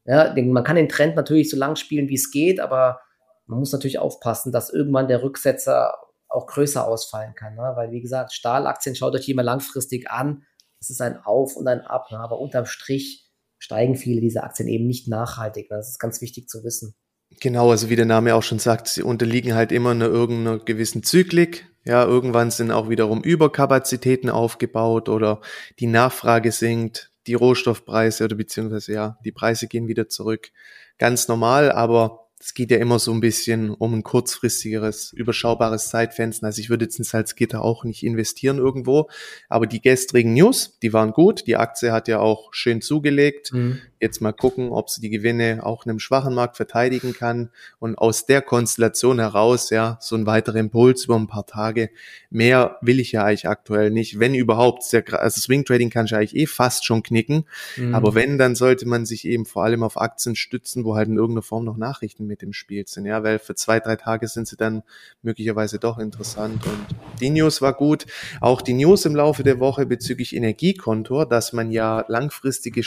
[0.05, 2.99] ja, man kann den Trend natürlich so lang spielen, wie es geht, aber
[3.47, 5.95] man muss natürlich aufpassen, dass irgendwann der Rücksetzer
[6.29, 7.55] auch größer ausfallen kann.
[7.55, 7.71] Ne?
[7.73, 10.43] Weil, wie gesagt, Stahlaktien schaut euch die immer langfristig an
[10.79, 12.19] es ist ein Auf und ein Ab, ne?
[12.19, 15.69] aber unterm Strich steigen viele dieser Aktien eben nicht nachhaltig.
[15.69, 15.77] Ne?
[15.77, 16.95] Das ist ganz wichtig zu wissen.
[17.39, 21.03] Genau, also wie der Name auch schon sagt, sie unterliegen halt immer einer irgendeiner gewissen
[21.03, 21.67] Zyklik.
[21.83, 25.41] Ja, irgendwann sind auch wiederum Überkapazitäten aufgebaut oder
[25.79, 30.51] die Nachfrage sinkt, die Rohstoffpreise oder beziehungsweise ja, die Preise gehen wieder zurück.
[30.97, 36.45] Ganz normal, aber es geht ja immer so ein bisschen um ein kurzfristigeres, überschaubares Zeitfenster.
[36.45, 39.09] Also ich würde jetzt in Salzgitter auch nicht investieren irgendwo.
[39.49, 41.47] Aber die gestrigen News, die waren gut.
[41.47, 43.53] Die Aktie hat ja auch schön zugelegt.
[43.53, 43.79] Mhm.
[43.99, 47.49] Jetzt mal gucken, ob sie die Gewinne auch in einem schwachen Markt verteidigen kann.
[47.79, 51.89] Und aus der Konstellation heraus, ja, so ein weiterer Impuls über ein paar Tage.
[52.29, 54.19] Mehr will ich ja eigentlich aktuell nicht.
[54.19, 54.83] Wenn überhaupt,
[55.13, 57.45] also Swing Trading kann ich eigentlich eh fast schon knicken.
[57.75, 57.95] Mhm.
[57.95, 61.15] Aber wenn, dann sollte man sich eben vor allem auf Aktien stützen, wo halt in
[61.15, 64.47] irgendeiner Form noch Nachrichten mit im Spiel sind, ja, weil für zwei, drei Tage sind
[64.47, 64.83] sie dann
[65.21, 66.65] möglicherweise doch interessant.
[66.65, 66.85] Und
[67.19, 68.05] die News war gut.
[68.41, 72.83] Auch die News im Laufe der Woche bezüglich Energiekontor, dass man ja langfristige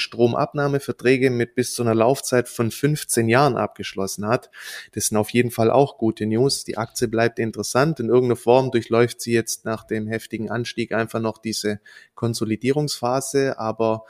[1.00, 4.50] Stromabnahmeverträge mit bis zu einer Laufzeit von 15 Jahren abgeschlossen hat.
[4.92, 6.64] Das sind auf jeden Fall auch gute News.
[6.64, 8.00] Die Aktie bleibt interessant.
[8.00, 11.80] In irgendeiner Form durchläuft sie jetzt nach dem heftigen Anstieg einfach noch diese
[12.14, 14.04] Konsolidierungsphase, aber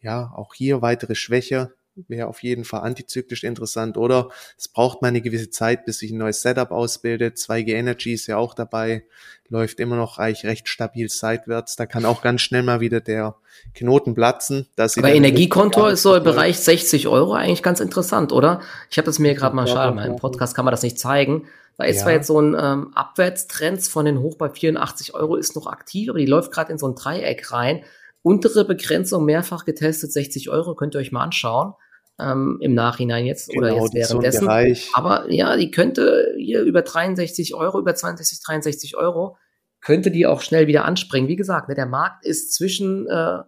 [0.00, 1.72] ja, auch hier weitere Schwäche
[2.08, 3.96] wäre auf jeden Fall antizyklisch interessant.
[3.96, 4.28] Oder
[4.58, 7.36] es braucht mal eine gewisse Zeit, bis sich ein neues Setup ausbildet.
[7.36, 9.04] 2G Energy ist ja auch dabei,
[9.48, 11.76] läuft immer noch reich, recht stabil seitwärts.
[11.76, 13.36] Da kann auch ganz schnell mal wieder der
[13.74, 14.66] Knoten platzen.
[14.76, 18.60] Dass Aber Energiekonto ist so im Bereich 60 Euro eigentlich ganz interessant, oder?
[18.90, 21.46] Ich habe das mir gerade mal, schade, mal im Podcast kann man das nicht zeigen.
[21.76, 22.02] Da ist ja.
[22.02, 26.08] zwar jetzt so ein ähm, Abwärtstrend von den Hoch bei 84 Euro ist noch aktiv,
[26.08, 27.82] aber die läuft gerade in so ein Dreieck rein.
[28.22, 31.74] Untere Begrenzung mehrfach getestet, 60 Euro, könnt ihr euch mal anschauen
[32.18, 34.48] ähm, im Nachhinein jetzt genau, oder jetzt währenddessen.
[34.94, 39.36] Aber ja, die könnte hier über 63 Euro, über 62, 63 Euro,
[39.80, 41.28] könnte die auch schnell wieder anspringen.
[41.28, 43.38] Wie gesagt, ne, der Markt ist zwischen äh,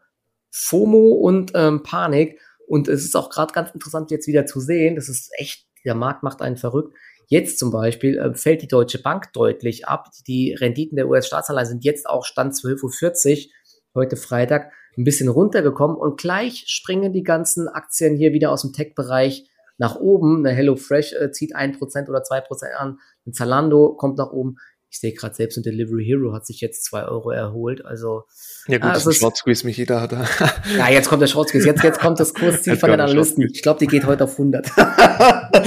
[0.50, 4.96] FOMO und ähm, Panik und es ist auch gerade ganz interessant jetzt wieder zu sehen.
[4.96, 6.96] Das ist echt, der Markt macht einen verrückt.
[7.28, 10.10] Jetzt zum Beispiel äh, fällt die Deutsche Bank deutlich ab.
[10.26, 13.52] Die Renditen der US-Staatsanleihen sind jetzt auch Stand 12.40 Uhr,
[13.94, 18.72] heute Freitag ein bisschen runtergekommen und gleich springen die ganzen Aktien hier wieder aus dem
[18.72, 20.38] Tech-Bereich nach oben.
[20.38, 24.56] Eine HelloFresh äh, zieht ein Prozent oder zwei Prozent an, ein Zalando kommt nach oben.
[24.88, 27.84] Ich sehe gerade selbst ein Delivery Hero hat sich jetzt zwei Euro erholt.
[27.84, 28.22] Also
[28.66, 30.12] ja gut, also Short Squeeze mich jeder hat.
[30.78, 31.66] ja, jetzt kommt der Short Squeeze.
[31.66, 33.44] Jetzt, jetzt kommt das Kursziel von den Analysten.
[33.52, 34.70] Ich glaube, die geht heute auf 100.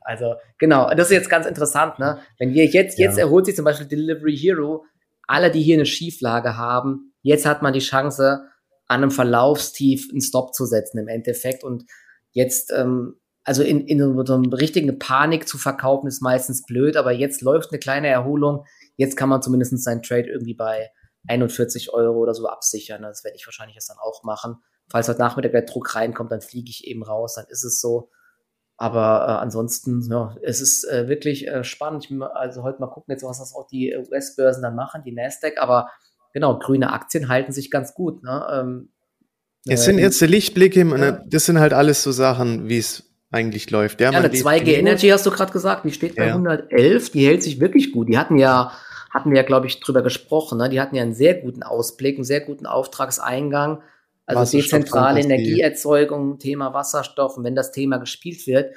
[0.00, 1.98] also genau, das ist jetzt ganz interessant.
[2.00, 2.18] Ne?
[2.38, 3.24] Wenn wir jetzt jetzt ja.
[3.24, 4.84] erholt sich zum Beispiel Delivery Hero.
[5.28, 8.46] Alle, die hier eine Schieflage haben, Jetzt hat man die Chance,
[8.90, 11.62] an einem Verlaufstief einen Stop zu setzen im Endeffekt.
[11.62, 11.84] Und
[12.32, 17.12] jetzt, ähm, also in, in so einem richtigen Panik zu verkaufen, ist meistens blöd, aber
[17.12, 18.64] jetzt läuft eine kleine Erholung.
[18.96, 20.90] Jetzt kann man zumindest seinen Trade irgendwie bei
[21.28, 23.02] 41 Euro oder so absichern.
[23.02, 24.56] Das werde ich wahrscheinlich jetzt dann auch machen.
[24.90, 28.10] Falls heute Nachmittag der Druck reinkommt, dann fliege ich eben raus, dann ist es so.
[28.76, 32.06] Aber äh, ansonsten, ja, es ist äh, wirklich äh, spannend.
[32.10, 35.58] Ich, also heute mal gucken jetzt, was das auch die US-Börsen dann machen, die Nasdaq.
[35.58, 35.90] Aber
[36.32, 38.22] genau, grüne Aktien halten sich ganz gut.
[38.22, 38.46] Ne?
[38.52, 38.88] Ähm,
[39.66, 41.20] es sind jetzt die Lichtblicke, ja.
[41.26, 44.00] das sind halt alles so Sachen, wie es eigentlich läuft.
[44.00, 46.34] Ja, ja eine 2G Energy hast du gerade gesagt, die steht bei ja.
[46.34, 48.08] 111, die hält sich wirklich gut.
[48.08, 48.72] Die hatten ja,
[49.10, 50.68] hatten wir ja, glaube ich, drüber gesprochen, ne?
[50.68, 53.82] die hatten ja einen sehr guten Ausblick, einen sehr guten Auftragseingang.
[54.26, 57.36] Also dezentrale Energieerzeugung, Thema Wasserstoff.
[57.36, 58.72] Und wenn das Thema gespielt wird,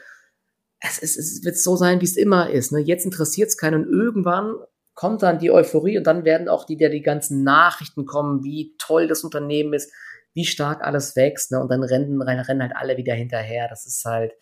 [0.80, 2.72] es, es, es wird so sein, wie es immer ist.
[2.72, 2.80] Ne?
[2.80, 4.56] Jetzt interessiert es keinen und irgendwann
[4.94, 9.08] kommt dann die Euphorie und dann werden auch die, die ganzen Nachrichten kommen, wie toll
[9.08, 9.92] das Unternehmen ist,
[10.34, 11.60] wie stark alles wächst, ne?
[11.60, 13.68] Und dann rennen, rennen halt alle wieder hinterher.
[13.68, 14.34] Das ist halt,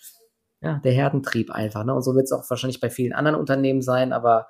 [0.62, 1.94] ja, der Herdentrieb einfach, ne?
[1.94, 4.48] Und so wird es auch wahrscheinlich bei vielen anderen Unternehmen sein, aber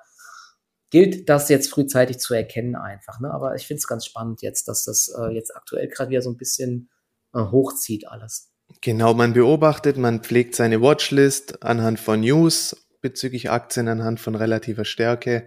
[0.90, 3.32] gilt das jetzt frühzeitig zu erkennen einfach, ne?
[3.32, 6.30] Aber ich finde es ganz spannend jetzt, dass das äh, jetzt aktuell gerade wieder so
[6.30, 6.90] ein bisschen
[7.34, 8.52] äh, hochzieht alles.
[8.80, 14.84] Genau, man beobachtet, man pflegt seine Watchlist anhand von News bezüglich Aktien, anhand von relativer
[14.84, 15.44] Stärke.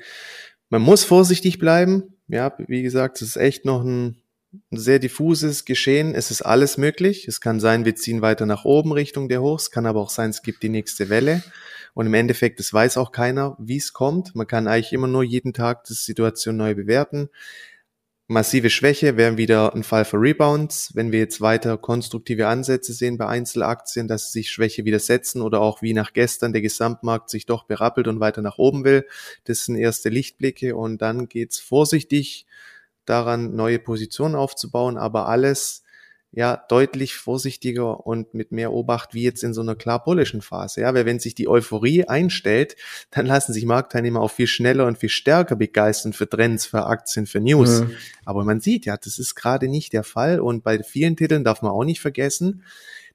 [0.70, 2.16] Man muss vorsichtig bleiben.
[2.28, 4.18] Ja, wie gesagt, es ist echt noch ein,
[4.72, 6.16] sehr diffuses Geschehen.
[6.16, 7.28] Es ist alles möglich.
[7.28, 9.72] Es kann sein, wir ziehen weiter nach oben Richtung der Hochs.
[9.72, 11.44] Kann aber auch sein, es gibt die nächste Welle.
[11.94, 14.36] Und im Endeffekt, es weiß auch keiner, wie es kommt.
[14.36, 17.30] Man kann eigentlich immer nur jeden Tag die Situation neu bewerten
[18.28, 20.92] massive Schwäche wäre wieder ein Fall für Rebounds.
[20.96, 25.82] Wenn wir jetzt weiter konstruktive Ansätze sehen bei Einzelaktien, dass sich Schwäche widersetzen oder auch
[25.82, 29.06] wie nach gestern der Gesamtmarkt sich doch berappelt und weiter nach oben will,
[29.44, 32.46] das sind erste Lichtblicke und dann geht's vorsichtig
[33.06, 35.85] daran, neue Positionen aufzubauen, aber alles
[36.36, 40.82] ja deutlich vorsichtiger und mit mehr Obacht wie jetzt in so einer klar bullischen Phase.
[40.82, 42.76] Ja, weil wenn sich die Euphorie einstellt,
[43.10, 47.26] dann lassen sich Marktteilnehmer auch viel schneller und viel stärker begeistern für Trends, für Aktien,
[47.26, 47.82] für News.
[47.82, 47.92] Mhm.
[48.26, 51.62] Aber man sieht ja, das ist gerade nicht der Fall und bei vielen Titeln darf
[51.62, 52.64] man auch nicht vergessen,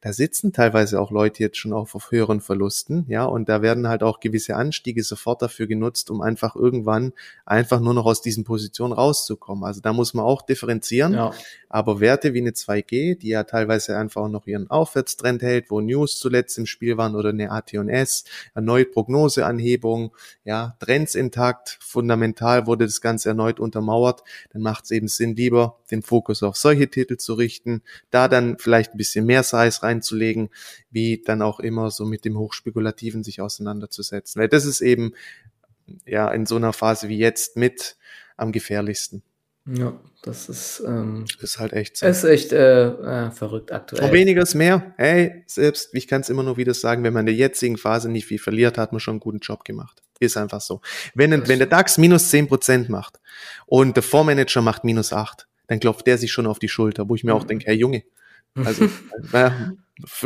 [0.00, 3.88] da sitzen teilweise auch Leute jetzt schon auf, auf höheren Verlusten, ja, und da werden
[3.88, 7.12] halt auch gewisse Anstiege sofort dafür genutzt, um einfach irgendwann
[7.44, 9.64] einfach nur noch aus diesen Positionen rauszukommen.
[9.64, 11.14] Also da muss man auch differenzieren.
[11.14, 11.32] Ja.
[11.68, 15.80] Aber Werte wie eine 2G, die ja teilweise einfach auch noch ihren Aufwärtstrend hält, wo
[15.80, 18.24] News zuletzt im Spiel waren oder eine AT&S,
[18.54, 20.12] erneut Prognoseanhebung,
[20.44, 25.78] ja, Trends intakt, fundamental wurde das Ganze erneut untermauert, dann macht es eben Sinn, lieber
[25.90, 30.50] den Fokus auf solche Titel zu richten, da dann vielleicht ein bisschen mehr Size reinzulegen,
[30.90, 34.40] wie dann auch immer so mit dem Hochspekulativen sich auseinanderzusetzen.
[34.40, 35.12] Weil das ist eben
[36.06, 37.96] ja in so einer Phase wie jetzt mit
[38.36, 39.22] am gefährlichsten.
[39.66, 42.06] Ja, das ist, ähm, ist halt echt so.
[42.06, 44.04] Ist echt äh, äh, verrückt aktuell.
[44.04, 44.94] Und weniger ist mehr.
[44.96, 48.08] Hey, selbst, ich kann es immer nur wieder sagen, wenn man in der jetzigen Phase
[48.10, 50.02] nicht viel verliert, hat man schon einen guten Job gemacht.
[50.18, 50.80] Ist einfach so.
[51.14, 53.20] Wenn, wenn der DAX minus zehn Prozent macht
[53.66, 57.14] und der Fondsmanager macht minus acht, dann klopft der sich schon auf die Schulter, wo
[57.14, 57.48] ich mir auch mhm.
[57.48, 58.02] denke, hey Junge,
[58.54, 58.84] also
[59.32, 59.50] äh,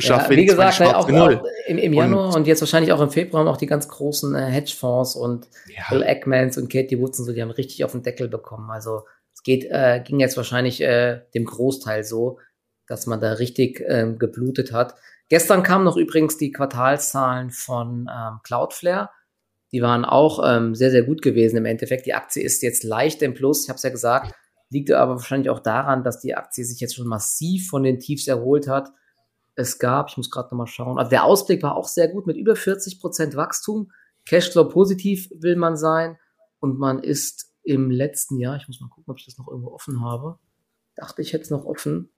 [0.01, 3.11] ja, wie gesagt, halt auch, auch im, im, Januar und, und, jetzt wahrscheinlich auch im
[3.11, 5.83] Februar haben auch die ganz großen äh, Hedgefonds und ja.
[5.91, 8.71] Bill Eckmans und Katie Woods und so, die haben richtig auf den Deckel bekommen.
[8.71, 9.03] Also
[9.45, 12.41] geht, äh, ging jetzt wahrscheinlich äh, dem Großteil so,
[12.89, 14.95] dass man da richtig ähm, geblutet hat.
[15.29, 19.11] Gestern kamen noch übrigens die Quartalszahlen von ähm, Cloudflare.
[19.73, 22.07] Die waren auch ähm, sehr, sehr gut gewesen im Endeffekt.
[22.07, 24.35] Die Aktie ist jetzt leicht im Plus, ich habe es ja gesagt,
[24.71, 28.27] liegt aber wahrscheinlich auch daran, dass die Aktie sich jetzt schon massiv von den Tiefs
[28.27, 28.91] erholt hat.
[29.55, 32.37] Es gab, ich muss gerade nochmal schauen, also der Ausblick war auch sehr gut mit
[32.37, 33.93] über 40 Prozent Wachstum.
[34.27, 36.19] Cashflow positiv will man sein
[36.61, 39.73] und man ist im letzten Jahr, ich muss mal gucken, ob ich das noch irgendwo
[39.73, 40.39] offen habe.
[40.97, 42.11] Dachte ich jetzt noch offen.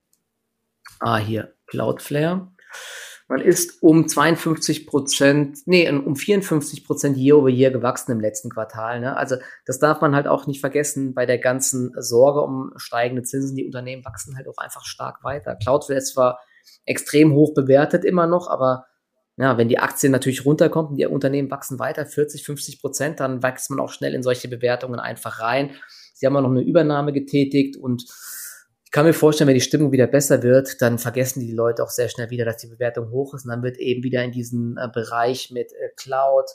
[1.00, 2.52] Ah, hier, Cloudflare.
[3.28, 8.50] Man ist um 52 Prozent, nee, um 54 Prozent year over year gewachsen im letzten
[8.50, 9.00] Quartal.
[9.00, 9.16] Ne?
[9.16, 13.56] Also das darf man halt auch nicht vergessen bei der ganzen Sorge um steigende Zinsen.
[13.56, 15.56] Die Unternehmen wachsen halt auch einfach stark weiter.
[15.56, 16.38] Cloudflare ist zwar
[16.84, 18.86] extrem hoch bewertet immer noch, aber
[19.36, 23.42] ja, wenn die Aktien natürlich runterkommt und die Unternehmen wachsen weiter, 40, 50 Prozent, dann
[23.42, 25.72] wächst man auch schnell in solche Bewertungen einfach rein.
[26.14, 28.04] Sie haben auch noch eine Übernahme getätigt und
[28.86, 31.90] ich kann mir vorstellen, wenn die Stimmung wieder besser wird, dann vergessen die Leute auch
[31.90, 34.76] sehr schnell wieder, dass die Bewertung hoch ist und dann wird eben wieder in diesen
[34.78, 36.48] äh, Bereich mit äh, Cloud,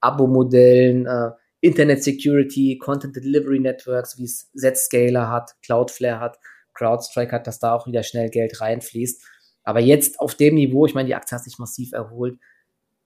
[0.00, 6.38] Abo-Modellen, äh, Internet Security, Content Delivery Networks, wie es Zscaler hat, Cloudflare hat,
[6.72, 9.22] CrowdStrike hat, dass da auch wieder schnell Geld reinfließt.
[9.62, 12.38] Aber jetzt auf dem Niveau, ich meine, die Aktie hat sich massiv erholt,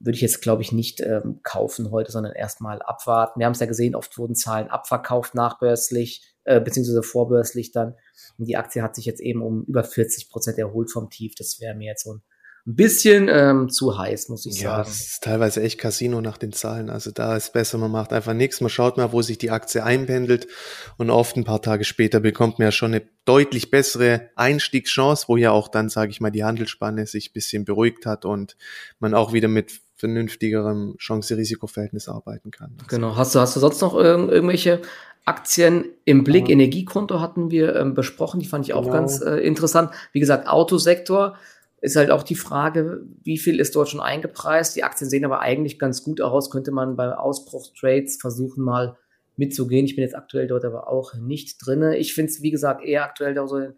[0.00, 3.40] würde ich jetzt, glaube ich, nicht ähm, kaufen heute, sondern erstmal abwarten.
[3.40, 7.94] Wir haben es ja gesehen, oft wurden Zahlen abverkauft nachbörslich, äh, beziehungsweise vorbörslich dann.
[8.38, 11.34] Und die Aktie hat sich jetzt eben um über 40 Prozent erholt vom Tief.
[11.36, 12.22] Das wäre mir jetzt so ein
[12.68, 14.82] ein bisschen ähm, zu heiß, muss ich ja, sagen.
[14.84, 16.90] Ja, es ist teilweise echt Casino nach den Zahlen.
[16.90, 18.60] Also da ist besser, man macht einfach nichts.
[18.60, 20.46] Man schaut mal, wo sich die Aktie einpendelt
[20.98, 25.38] und oft ein paar Tage später bekommt man ja schon eine deutlich bessere Einstiegschance, wo
[25.38, 28.54] ja auch dann, sage ich mal, die Handelsspanne sich bisschen beruhigt hat und
[28.98, 32.74] man auch wieder mit vernünftigerem Chance-Risiko-Verhältnis arbeiten kann.
[32.76, 33.16] Also genau.
[33.16, 34.82] Hast du, hast du sonst noch irg irgendwelche
[35.28, 36.48] Aktien im Blick?
[36.48, 36.54] Ja.
[36.54, 38.94] Energiekonto hatten wir ähm, besprochen, die fand ich auch genau.
[38.94, 39.90] ganz äh, interessant.
[40.12, 41.36] Wie gesagt, Autosektor
[41.80, 44.74] ist halt auch die Frage, wie viel ist dort schon eingepreist.
[44.74, 46.50] Die Aktien sehen aber eigentlich ganz gut aus.
[46.50, 48.96] Könnte man bei Ausbruchstrades versuchen, mal
[49.36, 49.84] mitzugehen.
[49.84, 51.96] Ich bin jetzt aktuell dort aber auch nicht drinne.
[51.96, 53.68] Ich finde es, wie gesagt, eher aktuell da so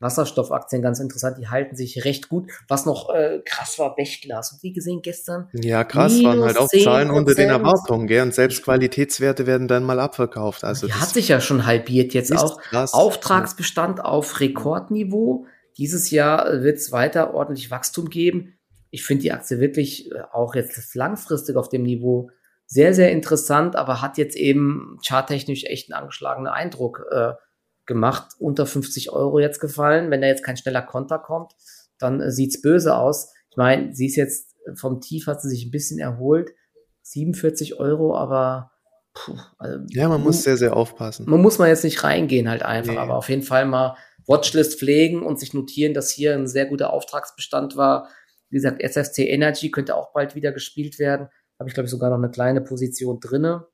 [0.00, 1.38] Wasserstoffaktien ganz interessant.
[1.38, 2.50] Die halten sich recht gut.
[2.68, 4.52] Was noch äh, krass war, Bechtglas.
[4.52, 5.48] Und wie gesehen gestern.
[5.52, 8.22] Ja, krass, waren halt auch Zahlen unter den Erwartungen, gell?
[8.22, 10.64] Und selbst Qualitätswerte werden dann mal abverkauft.
[10.64, 12.60] Also die hat sich ja schon halbiert jetzt auch.
[12.60, 12.94] Krass.
[12.94, 15.46] Auftragsbestand auf Rekordniveau.
[15.76, 18.54] Dieses Jahr wird es weiter ordentlich Wachstum geben.
[18.90, 22.30] Ich finde die Aktie wirklich äh, auch jetzt langfristig auf dem Niveau
[22.66, 27.32] sehr, sehr interessant, aber hat jetzt eben charttechnisch echt einen angeschlagenen Eindruck äh,
[27.90, 28.32] gemacht.
[28.38, 30.10] Unter 50 Euro jetzt gefallen.
[30.10, 31.52] Wenn da jetzt kein schneller Konter kommt,
[31.98, 33.34] dann äh, sieht's böse aus.
[33.50, 36.52] Ich meine, sie ist jetzt vom Tief hat sie sich ein bisschen erholt.
[37.02, 38.70] 47 Euro, aber
[39.14, 41.28] puh, also, ja, man muss sehr, sehr aufpassen.
[41.28, 42.98] Man muss mal jetzt nicht reingehen halt einfach, nee.
[42.98, 46.92] aber auf jeden Fall mal Watchlist pflegen und sich notieren, dass hier ein sehr guter
[46.92, 48.08] Auftragsbestand war.
[48.48, 51.28] Wie gesagt, SFC Energy könnte auch bald wieder gespielt werden.
[51.58, 53.66] Habe ich, glaube ich, sogar noch eine kleine Position drinne.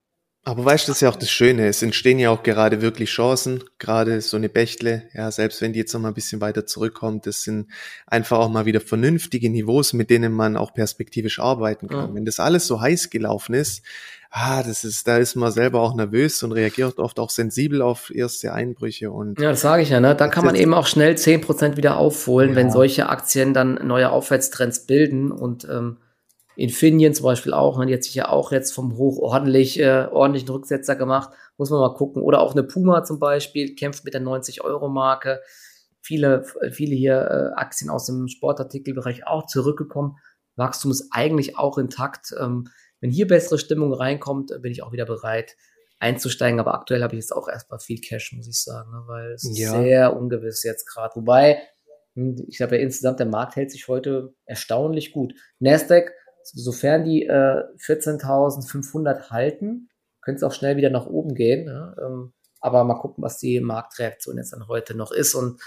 [0.48, 1.66] Aber weißt du, das ist ja auch das Schöne.
[1.66, 5.80] Es entstehen ja auch gerade wirklich Chancen, gerade so eine Bächle, ja, selbst wenn die
[5.80, 7.66] jetzt noch mal ein bisschen weiter zurückkommt, das sind
[8.06, 12.10] einfach auch mal wieder vernünftige Niveaus, mit denen man auch perspektivisch arbeiten kann.
[12.10, 12.14] Ja.
[12.14, 13.82] Wenn das alles so heiß gelaufen ist,
[14.30, 18.14] ah, das ist, da ist man selber auch nervös und reagiert oft auch sensibel auf
[18.14, 19.40] erste Einbrüche und.
[19.40, 20.14] Ja, das sage ich ja, ne?
[20.14, 22.54] Da kann man eben auch schnell zehn Prozent wieder aufholen, ja.
[22.54, 25.96] wenn solche Aktien dann neue Aufwärtstrends bilden und, ähm,
[26.56, 30.48] Infineon zum Beispiel auch, man hat sich ja auch jetzt vom hoch ordentlich, äh, ordentlichen
[30.48, 32.22] Rücksetzer gemacht, muss man mal gucken.
[32.22, 35.40] Oder auch eine Puma zum Beispiel, kämpft mit der 90-Euro-Marke.
[36.00, 40.16] viele, viele hier äh, Aktien aus dem Sportartikelbereich auch zurückgekommen.
[40.56, 42.34] Wachstum ist eigentlich auch intakt.
[42.38, 42.68] Ähm,
[43.00, 45.56] wenn hier bessere Stimmung reinkommt, bin ich auch wieder bereit
[45.98, 46.60] einzusteigen.
[46.60, 49.02] Aber aktuell habe ich jetzt auch erstmal viel Cash, muss ich sagen, ne?
[49.06, 49.74] weil es ja.
[49.74, 51.14] ist sehr ungewiss jetzt gerade.
[51.16, 51.60] Wobei,
[52.14, 55.34] hm, ich glaube ja insgesamt, der Markt hält sich heute erstaunlich gut.
[55.58, 56.12] Nasdaq,
[56.54, 59.88] sofern die äh, 14.500 halten,
[60.20, 61.66] könnte es auch schnell wieder nach oben gehen.
[61.66, 61.94] Ja?
[62.04, 65.34] Ähm, aber mal gucken, was die Marktreaktion jetzt dann heute noch ist.
[65.34, 65.60] Und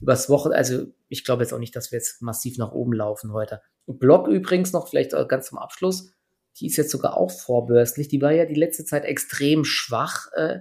[0.00, 3.32] übers Wochen, also ich glaube jetzt auch nicht, dass wir jetzt massiv nach oben laufen
[3.32, 3.62] heute.
[3.86, 6.12] Block übrigens noch, vielleicht ganz zum Abschluss,
[6.58, 8.08] die ist jetzt sogar auch vorbörslich.
[8.08, 10.60] Die war ja die letzte Zeit extrem schwach, äh,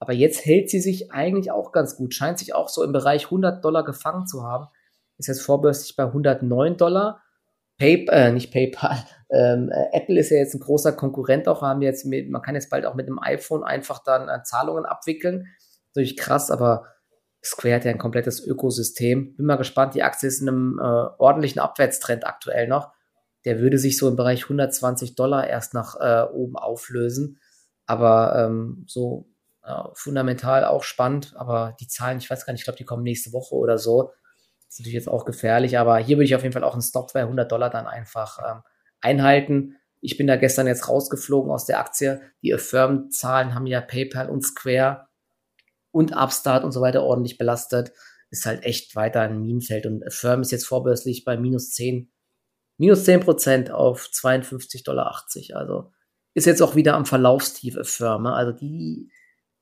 [0.00, 2.14] aber jetzt hält sie sich eigentlich auch ganz gut.
[2.14, 4.68] Scheint sich auch so im Bereich 100 Dollar gefangen zu haben.
[5.18, 7.22] Ist jetzt vorbörslich bei 109 Dollar.
[7.78, 11.82] PayPal, äh, nicht PayPal, ähm, äh, Apple ist ja jetzt ein großer Konkurrent auch, haben
[11.82, 15.46] jetzt mit, man kann jetzt bald auch mit einem iPhone einfach dann äh, Zahlungen abwickeln.
[15.94, 16.86] Natürlich krass, aber
[17.44, 19.36] Square hat ja ein komplettes Ökosystem.
[19.36, 20.82] Bin mal gespannt, die Aktie ist in einem äh,
[21.18, 22.92] ordentlichen Abwärtstrend aktuell noch
[23.44, 27.40] der würde sich so im Bereich 120 Dollar erst nach äh, oben auflösen.
[27.86, 29.30] Aber ähm, so
[29.62, 31.34] äh, fundamental auch spannend.
[31.36, 34.10] Aber die Zahlen, ich weiß gar nicht, ich glaube, die kommen nächste Woche oder so.
[34.68, 35.78] Ist natürlich jetzt auch gefährlich.
[35.78, 38.38] Aber hier würde ich auf jeden Fall auch einen Stop bei 100 Dollar dann einfach
[38.38, 38.62] ähm,
[39.00, 39.76] einhalten.
[40.00, 42.20] Ich bin da gestern jetzt rausgeflogen aus der Aktie.
[42.42, 45.08] Die Affirm-Zahlen haben ja PayPal und Square
[45.90, 47.92] und Upstart und so weiter ordentlich belastet.
[48.30, 49.86] Ist halt echt weiter ein Minenfeld.
[49.86, 52.12] Und Affirm ist jetzt vorbörslich bei minus 10
[52.78, 55.24] minus 10% auf 52,80 Dollar.
[55.54, 55.92] Also
[56.34, 58.34] ist jetzt auch wieder am Verlaufstief Firma.
[58.34, 59.10] Also die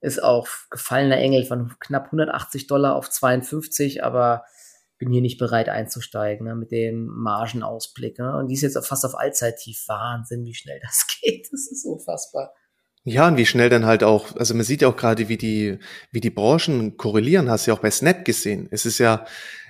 [0.00, 4.44] ist auch gefallener Engel von knapp 180 Dollar auf 52, aber
[4.98, 8.18] bin hier nicht bereit einzusteigen ne, mit dem Margenausblick.
[8.18, 8.36] Ne?
[8.36, 9.84] Und die ist jetzt fast auf Allzeittief.
[9.88, 11.48] Wahnsinn, wie schnell das geht.
[11.52, 12.52] Das ist unfassbar.
[13.04, 15.78] Ja, und wie schnell dann halt auch, also man sieht ja auch gerade, wie die,
[16.10, 18.66] wie die Branchen korrelieren, hast du ja auch bei Snap gesehen.
[18.72, 19.24] Es ist ja,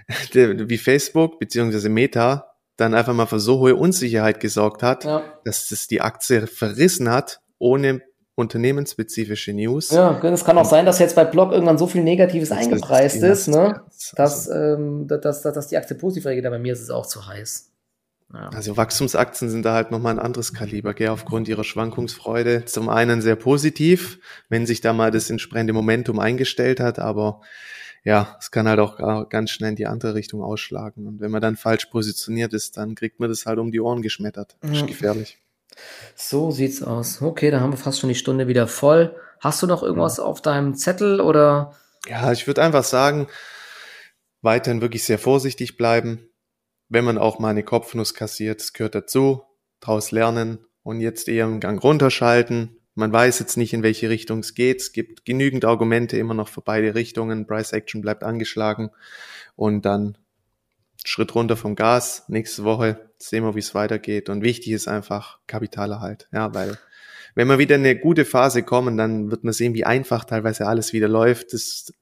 [0.33, 5.23] wie Facebook beziehungsweise Meta dann einfach mal für so hohe Unsicherheit gesorgt hat, ja.
[5.45, 8.03] dass es die Aktie verrissen hat, ohne
[8.37, 9.91] unternehmensspezifische News.
[9.91, 13.23] Ja, es kann auch sein, dass jetzt bei Block irgendwann so viel Negatives das eingepreist
[13.23, 13.81] ist, ne,
[14.15, 17.07] dass, ähm, dass, dass, dass die Aktie positiv reagiert, aber bei mir ist es auch
[17.07, 17.73] zu heiß.
[18.33, 18.51] Ja.
[18.51, 22.65] Also Wachstumsaktien sind da halt nochmal ein anderes Kaliber, gell, aufgrund ihrer Schwankungsfreude.
[22.67, 24.19] Zum einen sehr positiv,
[24.49, 27.41] wenn sich da mal das entsprechende Momentum eingestellt hat, aber
[28.05, 31.07] ja, es kann halt auch ganz schnell in die andere Richtung ausschlagen.
[31.07, 34.03] Und wenn man dann falsch positioniert ist, dann kriegt man das halt um die Ohren
[34.03, 34.57] geschmettert.
[34.61, 35.39] Das ist gefährlich.
[36.15, 37.21] So sieht's aus.
[37.23, 39.15] Okay, dann haben wir fast schon die Stunde wieder voll.
[39.41, 41.75] Hast du noch irgendwas auf deinem Zettel oder?
[42.09, 43.29] Ja, ich würde einfach sagen,
[44.43, 46.29] weiterhin wirklich sehr vorsichtig bleiben.
[46.89, 49.43] Wenn man auch mal eine Kopfnuss kassiert, das gehört dazu.
[49.81, 54.39] Draus lernen und jetzt eher einen Gang runterschalten, man weiß jetzt nicht, in welche Richtung
[54.39, 54.81] es geht.
[54.81, 57.47] Es gibt genügend Argumente immer noch für beide Richtungen.
[57.47, 58.91] Price Action bleibt angeschlagen
[59.55, 60.17] und dann
[61.05, 62.25] Schritt runter vom Gas.
[62.29, 64.29] Nächste Woche sehen wir, wie es weitergeht.
[64.29, 66.29] Und wichtig ist einfach Kapitalerhalt.
[66.33, 66.79] Ja, weil
[67.35, 70.67] wenn wir wieder in eine gute Phase kommen, dann wird man sehen, wie einfach teilweise
[70.67, 71.53] alles wieder läuft.
[71.53, 71.93] Das,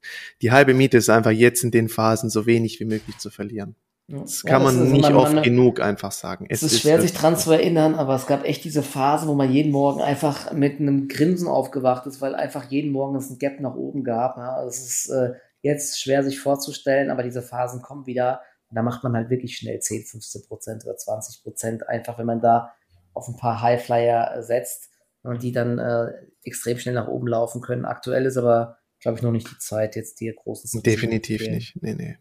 [0.40, 3.74] die halbe Miete ist einfach jetzt in den Phasen so wenig wie möglich zu verlieren.
[4.06, 6.46] Das kann ja, das man nicht oft man, genug einfach sagen.
[6.50, 9.50] Es, ist schwer, sich dran zu erinnern, aber es gab echt diese Phase, wo man
[9.50, 13.60] jeden Morgen einfach mit einem Grinsen aufgewacht ist, weil einfach jeden Morgen es ein Gap
[13.60, 14.36] nach oben gab.
[14.36, 14.62] Ja.
[14.66, 18.42] Es ist äh, jetzt schwer, sich vorzustellen, aber diese Phasen kommen wieder.
[18.74, 22.26] Und da macht man halt wirklich schnell 10, 15 Prozent oder 20 Prozent, einfach wenn
[22.26, 22.72] man da
[23.12, 24.90] auf ein paar Highflyer setzt
[25.22, 26.12] und die dann äh,
[26.42, 27.84] extrem schnell nach oben laufen können.
[27.84, 30.82] Aktuell ist aber, glaube ich, noch nicht die Zeit, jetzt hier großes.
[30.82, 31.80] Definitiv nicht.
[31.82, 32.18] Nee, nee.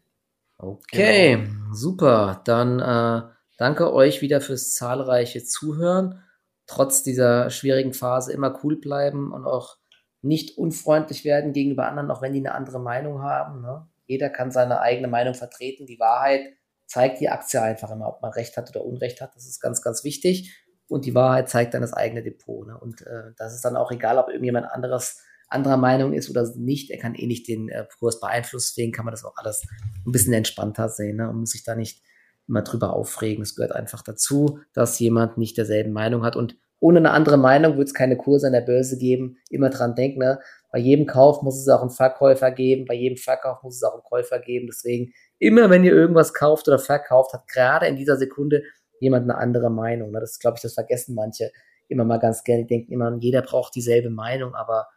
[0.58, 1.74] Okay, genau.
[1.74, 2.40] super.
[2.44, 3.28] Dann äh,
[3.58, 6.22] danke euch wieder fürs zahlreiche Zuhören.
[6.68, 9.76] Trotz dieser schwierigen Phase immer cool bleiben und auch
[10.22, 13.60] nicht unfreundlich werden gegenüber anderen, auch wenn die eine andere Meinung haben.
[13.60, 13.88] Ne?
[14.06, 15.86] Jeder kann seine eigene Meinung vertreten.
[15.86, 16.54] Die Wahrheit
[16.86, 19.34] zeigt die Aktie einfach immer, ob man Recht hat oder Unrecht hat.
[19.34, 20.64] Das ist ganz, ganz wichtig.
[20.88, 22.66] Und die Wahrheit zeigt dann das eigene Depot.
[22.66, 22.78] Ne?
[22.78, 26.90] Und äh, das ist dann auch egal, ob irgendjemand anderes anderer Meinung ist oder nicht.
[26.90, 29.66] Er kann eh nicht den äh, Kurs beeinflussen, deswegen kann man das auch alles
[30.06, 31.28] ein bisschen entspannter sehen ne?
[31.28, 32.02] und muss sich da nicht
[32.48, 33.42] immer drüber aufregen.
[33.42, 37.78] Es gehört einfach dazu, dass jemand nicht derselben Meinung hat und ohne eine andere Meinung
[37.78, 39.38] wird es keine Kurse an der Börse geben.
[39.48, 40.38] Immer dran denken, ne?
[40.70, 43.94] bei jedem Kauf muss es auch einen Verkäufer geben, bei jedem Verkauf muss es auch
[43.94, 44.66] einen Käufer geben.
[44.66, 48.64] Deswegen immer, wenn ihr irgendwas kauft oder verkauft, hat gerade in dieser Sekunde
[49.00, 50.10] jemand eine andere Meinung.
[50.10, 50.20] Ne?
[50.20, 51.52] Das ist, glaube ich, das vergessen manche
[51.88, 52.64] immer mal ganz gerne.
[52.64, 54.88] Die denken immer, jeder braucht dieselbe Meinung, aber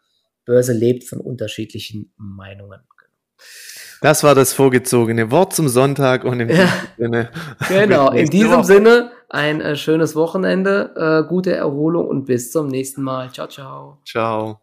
[0.43, 2.81] Börse lebt von unterschiedlichen Meinungen.
[4.01, 6.67] Das war das vorgezogene Wort zum Sonntag und in ja,
[6.97, 7.29] Sinne.
[7.67, 8.63] Genau, in diesem.
[8.63, 13.31] Sinne ein äh, schönes Wochenende, äh, gute Erholung und bis zum nächsten Mal.
[13.31, 13.97] Ciao, ciao.
[14.05, 14.61] Ciao.